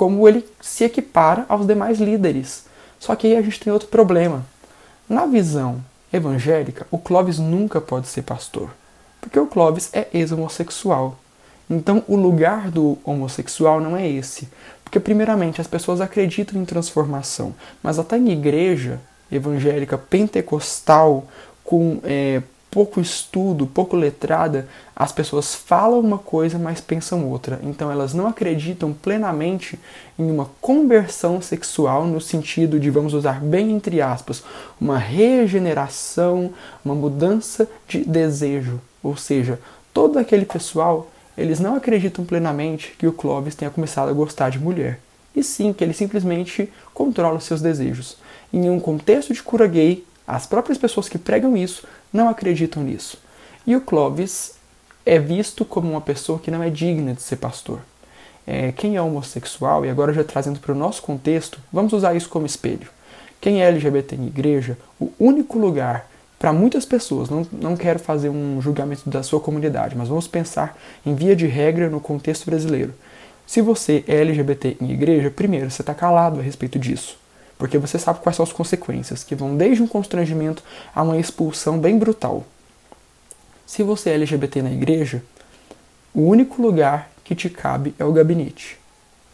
como 0.00 0.26
ele 0.26 0.48
se 0.62 0.82
equipara 0.82 1.44
aos 1.46 1.66
demais 1.66 2.00
líderes. 2.00 2.64
Só 2.98 3.14
que 3.14 3.26
aí 3.26 3.36
a 3.36 3.42
gente 3.42 3.60
tem 3.60 3.70
outro 3.70 3.86
problema. 3.86 4.46
Na 5.06 5.26
visão 5.26 5.84
evangélica, 6.10 6.86
o 6.90 6.96
Clovis 6.96 7.38
nunca 7.38 7.82
pode 7.82 8.08
ser 8.08 8.22
pastor, 8.22 8.70
porque 9.20 9.38
o 9.38 9.46
Clovis 9.46 9.90
é 9.92 10.08
ex-homossexual. 10.14 11.18
Então, 11.68 12.02
o 12.08 12.16
lugar 12.16 12.70
do 12.70 12.96
homossexual 13.04 13.78
não 13.78 13.94
é 13.94 14.08
esse. 14.08 14.48
Porque, 14.82 14.98
primeiramente, 14.98 15.60
as 15.60 15.66
pessoas 15.66 16.00
acreditam 16.00 16.58
em 16.58 16.64
transformação, 16.64 17.54
mas 17.82 17.98
até 17.98 18.16
em 18.16 18.30
igreja 18.30 18.98
evangélica 19.30 19.98
pentecostal, 19.98 21.26
com 21.62 22.00
é, 22.04 22.40
pouco 22.70 23.00
estudo, 23.00 23.66
pouco 23.66 23.96
letrada, 23.96 24.68
as 24.94 25.10
pessoas 25.10 25.54
falam 25.54 25.98
uma 25.98 26.18
coisa, 26.18 26.58
mas 26.58 26.80
pensam 26.80 27.28
outra. 27.28 27.58
Então 27.62 27.90
elas 27.90 28.14
não 28.14 28.28
acreditam 28.28 28.92
plenamente 28.92 29.78
em 30.18 30.30
uma 30.30 30.48
conversão 30.60 31.42
sexual 31.42 32.06
no 32.06 32.20
sentido 32.20 32.78
de, 32.78 32.90
vamos 32.90 33.12
usar 33.12 33.40
bem 33.40 33.72
entre 33.72 34.00
aspas, 34.00 34.42
uma 34.80 34.98
regeneração, 34.98 36.52
uma 36.84 36.94
mudança 36.94 37.68
de 37.88 38.04
desejo. 38.04 38.80
Ou 39.02 39.16
seja, 39.16 39.58
todo 39.92 40.18
aquele 40.18 40.44
pessoal, 40.44 41.10
eles 41.36 41.58
não 41.58 41.74
acreditam 41.74 42.24
plenamente 42.24 42.94
que 42.98 43.06
o 43.06 43.12
Clovis 43.12 43.54
tenha 43.54 43.70
começado 43.70 44.10
a 44.10 44.14
gostar 44.14 44.50
de 44.50 44.58
mulher. 44.58 45.00
E 45.34 45.42
sim 45.42 45.72
que 45.72 45.82
ele 45.82 45.92
simplesmente 45.92 46.70
controla 46.92 47.40
seus 47.40 47.60
desejos. 47.60 48.16
Em 48.52 48.68
um 48.68 48.80
contexto 48.80 49.32
de 49.32 49.42
cura 49.42 49.66
gay, 49.66 50.04
as 50.26 50.46
próprias 50.46 50.78
pessoas 50.78 51.08
que 51.08 51.18
pregam 51.18 51.56
isso 51.56 51.84
não 52.12 52.28
acreditam 52.28 52.82
nisso. 52.82 53.18
E 53.66 53.76
o 53.76 53.80
Clovis 53.80 54.54
é 55.04 55.18
visto 55.18 55.64
como 55.64 55.90
uma 55.90 56.00
pessoa 56.00 56.38
que 56.38 56.50
não 56.50 56.62
é 56.62 56.70
digna 56.70 57.14
de 57.14 57.22
ser 57.22 57.36
pastor. 57.36 57.80
É, 58.46 58.72
quem 58.72 58.96
é 58.96 59.02
homossexual, 59.02 59.84
e 59.84 59.90
agora 59.90 60.12
já 60.12 60.24
trazendo 60.24 60.58
para 60.58 60.72
o 60.72 60.74
nosso 60.74 61.02
contexto, 61.02 61.60
vamos 61.72 61.92
usar 61.92 62.14
isso 62.14 62.28
como 62.28 62.46
espelho. 62.46 62.88
Quem 63.40 63.62
é 63.62 63.68
LGBT 63.68 64.16
em 64.16 64.26
igreja, 64.26 64.76
o 64.98 65.10
único 65.18 65.58
lugar 65.58 66.08
para 66.38 66.52
muitas 66.52 66.86
pessoas, 66.86 67.28
não, 67.28 67.46
não 67.52 67.76
quero 67.76 67.98
fazer 67.98 68.30
um 68.30 68.60
julgamento 68.62 69.08
da 69.10 69.22
sua 69.22 69.40
comunidade, 69.40 69.94
mas 69.96 70.08
vamos 70.08 70.26
pensar 70.26 70.76
em 71.04 71.14
via 71.14 71.36
de 71.36 71.46
regra 71.46 71.90
no 71.90 72.00
contexto 72.00 72.46
brasileiro. 72.46 72.94
Se 73.46 73.60
você 73.60 74.04
é 74.06 74.16
LGBT 74.20 74.78
em 74.80 74.90
igreja, 74.90 75.30
primeiro, 75.30 75.70
você 75.70 75.82
está 75.82 75.94
calado 75.94 76.40
a 76.40 76.42
respeito 76.42 76.78
disso 76.78 77.18
porque 77.60 77.76
você 77.76 77.98
sabe 77.98 78.20
quais 78.20 78.36
são 78.36 78.42
as 78.42 78.52
consequências, 78.52 79.22
que 79.22 79.34
vão 79.34 79.54
desde 79.54 79.82
um 79.82 79.86
constrangimento 79.86 80.64
a 80.94 81.02
uma 81.02 81.18
expulsão 81.18 81.78
bem 81.78 81.98
brutal. 81.98 82.46
Se 83.66 83.82
você 83.82 84.08
é 84.08 84.14
LGBT 84.14 84.62
na 84.62 84.72
igreja, 84.72 85.22
o 86.14 86.22
único 86.22 86.62
lugar 86.62 87.10
que 87.22 87.34
te 87.34 87.50
cabe 87.50 87.94
é 87.98 88.04
o 88.04 88.14
gabinete. 88.14 88.78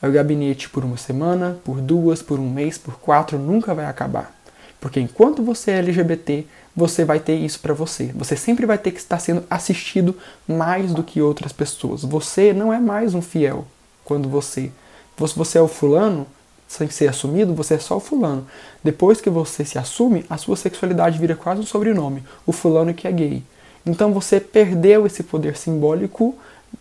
É 0.02 0.08
o 0.08 0.12
gabinete 0.12 0.68
por 0.68 0.84
uma 0.84 0.96
semana, 0.96 1.60
por 1.64 1.80
duas, 1.80 2.20
por 2.20 2.40
um 2.40 2.50
mês, 2.50 2.76
por 2.76 2.98
quatro, 2.98 3.38
nunca 3.38 3.72
vai 3.72 3.86
acabar. 3.86 4.36
Porque 4.80 4.98
enquanto 4.98 5.40
você 5.40 5.70
é 5.70 5.78
LGBT, 5.78 6.46
você 6.74 7.04
vai 7.04 7.20
ter 7.20 7.36
isso 7.36 7.60
para 7.60 7.74
você. 7.74 8.10
Você 8.12 8.36
sempre 8.36 8.66
vai 8.66 8.76
ter 8.76 8.90
que 8.90 8.98
estar 8.98 9.20
sendo 9.20 9.44
assistido 9.48 10.16
mais 10.48 10.92
do 10.92 11.04
que 11.04 11.22
outras 11.22 11.52
pessoas. 11.52 12.02
Você 12.02 12.52
não 12.52 12.72
é 12.72 12.80
mais 12.80 13.14
um 13.14 13.22
fiel 13.22 13.64
quando 14.04 14.28
você. 14.28 14.72
Você 15.16 15.58
é 15.58 15.62
o 15.62 15.68
fulano, 15.68 16.26
sem 16.66 16.90
ser 16.90 17.08
assumido, 17.08 17.54
você 17.54 17.74
é 17.74 17.78
só 17.78 17.96
o 17.96 18.00
fulano. 18.00 18.46
Depois 18.82 19.20
que 19.20 19.30
você 19.30 19.64
se 19.64 19.78
assume, 19.78 20.24
a 20.28 20.36
sua 20.36 20.56
sexualidade 20.56 21.18
vira 21.18 21.36
quase 21.36 21.60
um 21.60 21.66
sobrenome, 21.66 22.24
o 22.44 22.52
fulano 22.52 22.92
que 22.92 23.06
é 23.06 23.12
gay. 23.12 23.42
Então 23.84 24.12
você 24.12 24.40
perdeu 24.40 25.06
esse 25.06 25.22
poder 25.22 25.56
simbólico 25.56 26.34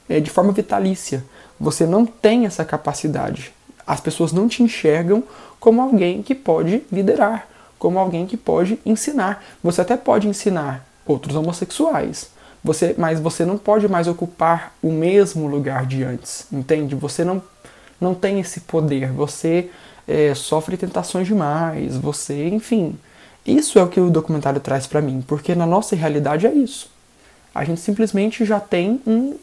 é, 0.10 0.20
de 0.20 0.30
forma 0.30 0.52
vitalícia. 0.52 1.24
Você 1.60 1.86
não 1.86 2.06
tem 2.06 2.46
essa 2.46 2.66
capacidade. 2.66 3.54
As 3.86 4.00
pessoas 4.00 4.32
não 4.32 4.48
te 4.48 4.64
enxergam 4.64 5.24
como 5.60 5.82
alguém 5.82 6.24
que 6.24 6.34
pode 6.34 6.84
liderar, 6.92 7.48
como 7.78 8.00
alguém 8.00 8.26
que 8.26 8.36
pode 8.36 8.80
ensinar. 8.86 9.44
Você 9.64 9.82
até 9.82 9.96
pode 9.96 10.28
ensinar 10.28 10.86
outros 11.06 11.36
homossexuais, 11.36 12.30
você, 12.64 12.96
mas 12.98 13.20
você 13.20 13.46
não 13.46 13.60
pode 13.60 13.88
mais 13.88 14.08
ocupar 14.08 14.74
o 14.82 14.92
mesmo 14.92 15.48
lugar 15.48 15.86
de 15.86 16.04
antes, 16.04 16.48
entende? 16.52 16.96
Você 16.96 17.24
não 17.24 17.42
não 18.06 18.14
tem 18.14 18.40
esse 18.40 18.62
poder. 18.62 19.12
Você 19.12 19.70
é, 20.08 20.34
sofre 20.36 20.78
tentações 20.78 21.28
demais, 21.28 21.98
você, 21.98 22.48
enfim. 22.48 22.96
Isso 23.46 23.78
é 23.78 23.84
o 23.84 23.88
que 23.88 24.00
o 24.00 24.10
documentário 24.10 24.60
traz 24.60 24.88
para 24.88 25.02
mim, 25.02 25.24
porque 25.28 25.54
na 25.56 25.66
nossa 25.66 25.96
realidade 25.96 26.48
é 26.48 26.54
isso. 26.54 26.90
A 27.54 27.64
gente 27.64 27.82
simplesmente 27.82 28.46
já 28.46 28.60
tem 28.60 29.02
um, 29.06 29.36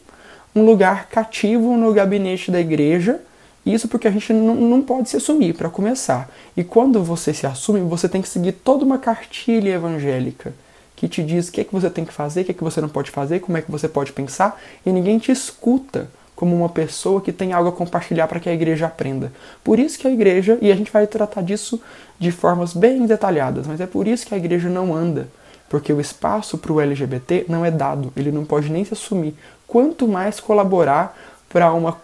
um 0.55 0.65
lugar 0.65 1.07
cativo 1.07 1.75
no 1.77 1.93
gabinete 1.93 2.51
da 2.51 2.59
igreja, 2.59 3.19
isso 3.65 3.87
porque 3.87 4.07
a 4.07 4.11
gente 4.11 4.33
não, 4.33 4.55
não 4.55 4.81
pode 4.81 5.09
se 5.09 5.17
assumir, 5.17 5.53
para 5.53 5.69
começar. 5.69 6.29
E 6.55 6.63
quando 6.63 7.01
você 7.03 7.33
se 7.33 7.47
assume, 7.47 7.79
você 7.81 8.09
tem 8.09 8.21
que 8.21 8.27
seguir 8.27 8.51
toda 8.51 8.83
uma 8.83 8.97
cartilha 8.97 9.71
evangélica 9.71 10.53
que 10.95 11.07
te 11.07 11.23
diz 11.23 11.47
o 11.47 11.51
que 11.51 11.61
é 11.61 11.63
que 11.63 11.73
você 11.73 11.89
tem 11.89 12.05
que 12.05 12.13
fazer, 12.13 12.41
o 12.41 12.45
que 12.45 12.51
é 12.51 12.53
que 12.53 12.63
você 12.63 12.79
não 12.79 12.89
pode 12.89 13.09
fazer, 13.09 13.39
como 13.39 13.57
é 13.57 13.61
que 13.61 13.71
você 13.71 13.87
pode 13.87 14.13
pensar, 14.13 14.61
e 14.85 14.91
ninguém 14.91 15.17
te 15.17 15.31
escuta 15.31 16.09
como 16.43 16.57
uma 16.57 16.67
pessoa 16.67 17.21
que 17.21 17.31
tem 17.31 17.53
algo 17.53 17.69
a 17.69 17.71
compartilhar 17.71 18.27
para 18.27 18.37
que 18.37 18.49
a 18.49 18.53
igreja 18.53 18.85
aprenda. 18.85 19.31
Por 19.63 19.79
isso 19.79 19.97
que 19.97 20.05
a 20.05 20.11
igreja, 20.11 20.57
e 20.61 20.73
a 20.73 20.75
gente 20.75 20.91
vai 20.91 21.07
tratar 21.07 21.41
disso 21.41 21.81
de 22.19 22.33
formas 22.33 22.73
bem 22.73 23.05
detalhadas, 23.05 23.65
mas 23.65 23.79
é 23.79 23.87
por 23.87 24.09
isso 24.09 24.27
que 24.27 24.33
a 24.33 24.37
igreja 24.37 24.67
não 24.67 24.93
anda. 24.93 25.29
Porque 25.69 25.93
o 25.93 26.01
espaço 26.01 26.57
para 26.57 26.73
o 26.73 26.81
LGBT 26.81 27.45
não 27.47 27.63
é 27.63 27.71
dado, 27.71 28.11
ele 28.17 28.29
não 28.29 28.43
pode 28.43 28.69
nem 28.69 28.83
se 28.83 28.93
assumir. 28.93 29.33
Quanto 29.65 30.05
mais 30.05 30.41
colaborar 30.41 31.17
para 31.47 31.71
uma 31.71 31.95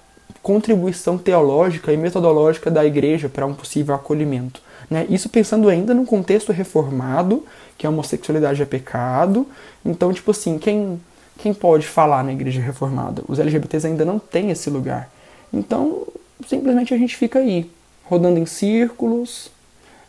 contribuição 0.42 1.18
teológica 1.18 1.92
e 1.92 1.98
metodológica 1.98 2.72
da 2.72 2.86
igreja 2.86 3.28
para 3.28 3.46
um 3.46 3.54
possível 3.54 3.94
acolhimento. 3.94 4.62
Né? 4.90 5.06
Isso 5.10 5.28
pensando 5.28 5.68
ainda 5.68 5.94
num 5.94 6.06
contexto 6.06 6.54
reformado, 6.54 7.46
que 7.78 7.86
a 7.86 7.90
homossexualidade 7.90 8.62
é 8.62 8.66
pecado. 8.66 9.46
Então, 9.86 10.14
tipo 10.14 10.32
assim, 10.32 10.58
quem 10.58 10.98
quem 11.42 11.54
pode 11.54 11.88
falar 11.88 12.24
na 12.24 12.34
igreja 12.34 12.62
reformada? 12.62 13.24
Os 13.28 13.40
LGBTs 13.40 13.88
ainda 13.88 14.04
não 14.04 14.20
têm 14.20 14.52
esse 14.52 14.70
lugar. 14.70 15.10
Então, 15.52 16.06
simplesmente 16.48 16.94
a 16.94 16.98
gente 16.98 17.16
fica 17.16 17.40
aí, 17.40 17.70
rodando 18.04 18.40
em 18.40 18.46
círculos, 18.46 19.50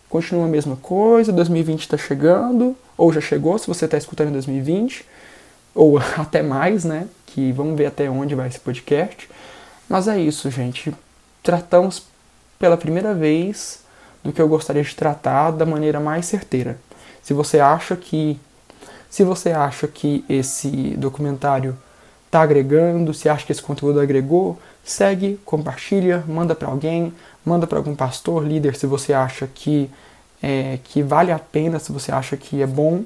continua 0.08 0.46
a 0.46 0.48
mesma 0.48 0.76
coisa, 0.76 1.32
2020 1.32 1.80
está 1.80 1.96
chegando, 1.96 2.76
ou 2.98 3.12
já 3.12 3.20
chegou 3.20 3.56
se 3.58 3.68
você 3.68 3.84
está 3.84 3.96
escutando 3.96 4.28
em 4.28 4.32
2020, 4.32 5.04
ou 5.74 5.98
até 6.18 6.42
mais, 6.42 6.84
né? 6.84 7.06
Que 7.26 7.52
vamos 7.52 7.78
ver 7.78 7.86
até 7.86 8.10
onde 8.10 8.34
vai 8.34 8.48
esse 8.48 8.58
podcast. 8.58 9.28
Mas 9.88 10.08
é 10.08 10.20
isso, 10.20 10.50
gente. 10.50 10.92
Tratamos 11.42 12.04
pela 12.58 12.76
primeira 12.76 13.14
vez 13.14 13.80
do 14.22 14.32
que 14.32 14.42
eu 14.42 14.48
gostaria 14.48 14.82
de 14.82 14.94
tratar 14.94 15.52
da 15.52 15.64
maneira 15.64 16.00
mais 16.00 16.26
certeira. 16.26 16.76
Se 17.22 17.32
você 17.32 17.60
acha 17.60 17.96
que 17.96 18.38
se 19.10 19.24
você 19.24 19.50
acha 19.50 19.88
que 19.88 20.24
esse 20.28 20.70
documentário 20.96 21.76
está 22.26 22.42
agregando, 22.42 23.12
se 23.12 23.28
acha 23.28 23.44
que 23.44 23.50
esse 23.50 23.60
conteúdo 23.60 23.98
agregou, 23.98 24.56
segue, 24.84 25.38
compartilha, 25.44 26.22
manda 26.28 26.54
para 26.54 26.68
alguém, 26.68 27.12
manda 27.44 27.66
para 27.66 27.78
algum 27.78 27.94
pastor, 27.94 28.46
líder, 28.46 28.76
se 28.76 28.86
você 28.86 29.12
acha 29.12 29.48
que, 29.52 29.90
é, 30.40 30.78
que 30.84 31.02
vale 31.02 31.32
a 31.32 31.38
pena, 31.40 31.80
se 31.80 31.90
você 31.90 32.12
acha 32.12 32.36
que 32.36 32.62
é 32.62 32.66
bom. 32.66 33.02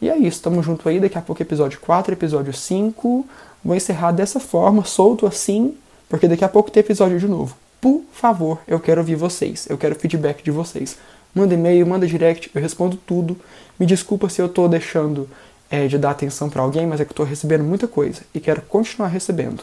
E 0.00 0.08
é 0.08 0.16
isso, 0.16 0.40
tamo 0.40 0.62
junto 0.62 0.88
aí, 0.88 0.98
daqui 0.98 1.18
a 1.18 1.22
pouco 1.22 1.42
episódio 1.42 1.78
4, 1.80 2.14
episódio 2.14 2.52
5. 2.52 3.26
Vou 3.62 3.76
encerrar 3.76 4.10
dessa 4.10 4.40
forma, 4.40 4.84
solto 4.84 5.26
assim, 5.26 5.76
porque 6.08 6.26
daqui 6.26 6.44
a 6.44 6.48
pouco 6.48 6.70
tem 6.70 6.80
episódio 6.80 7.20
de 7.20 7.28
novo. 7.28 7.54
Por 7.78 8.02
favor, 8.10 8.58
eu 8.66 8.80
quero 8.80 9.02
ouvir 9.02 9.16
vocês, 9.16 9.66
eu 9.68 9.76
quero 9.76 9.94
feedback 9.94 10.42
de 10.42 10.50
vocês. 10.50 10.96
Manda 11.34 11.54
e-mail, 11.54 11.86
manda 11.86 12.06
direct, 12.06 12.50
eu 12.54 12.60
respondo 12.60 12.96
tudo. 12.96 13.36
Me 13.78 13.86
desculpa 13.86 14.28
se 14.28 14.40
eu 14.40 14.46
estou 14.46 14.68
deixando 14.68 15.28
é, 15.70 15.86
de 15.86 15.96
dar 15.96 16.10
atenção 16.10 16.50
para 16.50 16.62
alguém, 16.62 16.86
mas 16.86 17.00
é 17.00 17.04
que 17.04 17.10
eu 17.10 17.14
estou 17.14 17.26
recebendo 17.26 17.64
muita 17.64 17.88
coisa 17.88 18.22
e 18.34 18.40
quero 18.40 18.60
continuar 18.62 19.08
recebendo. 19.08 19.62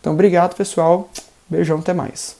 Então, 0.00 0.12
obrigado, 0.12 0.56
pessoal. 0.56 1.08
Beijão, 1.48 1.78
até 1.78 1.92
mais. 1.92 2.36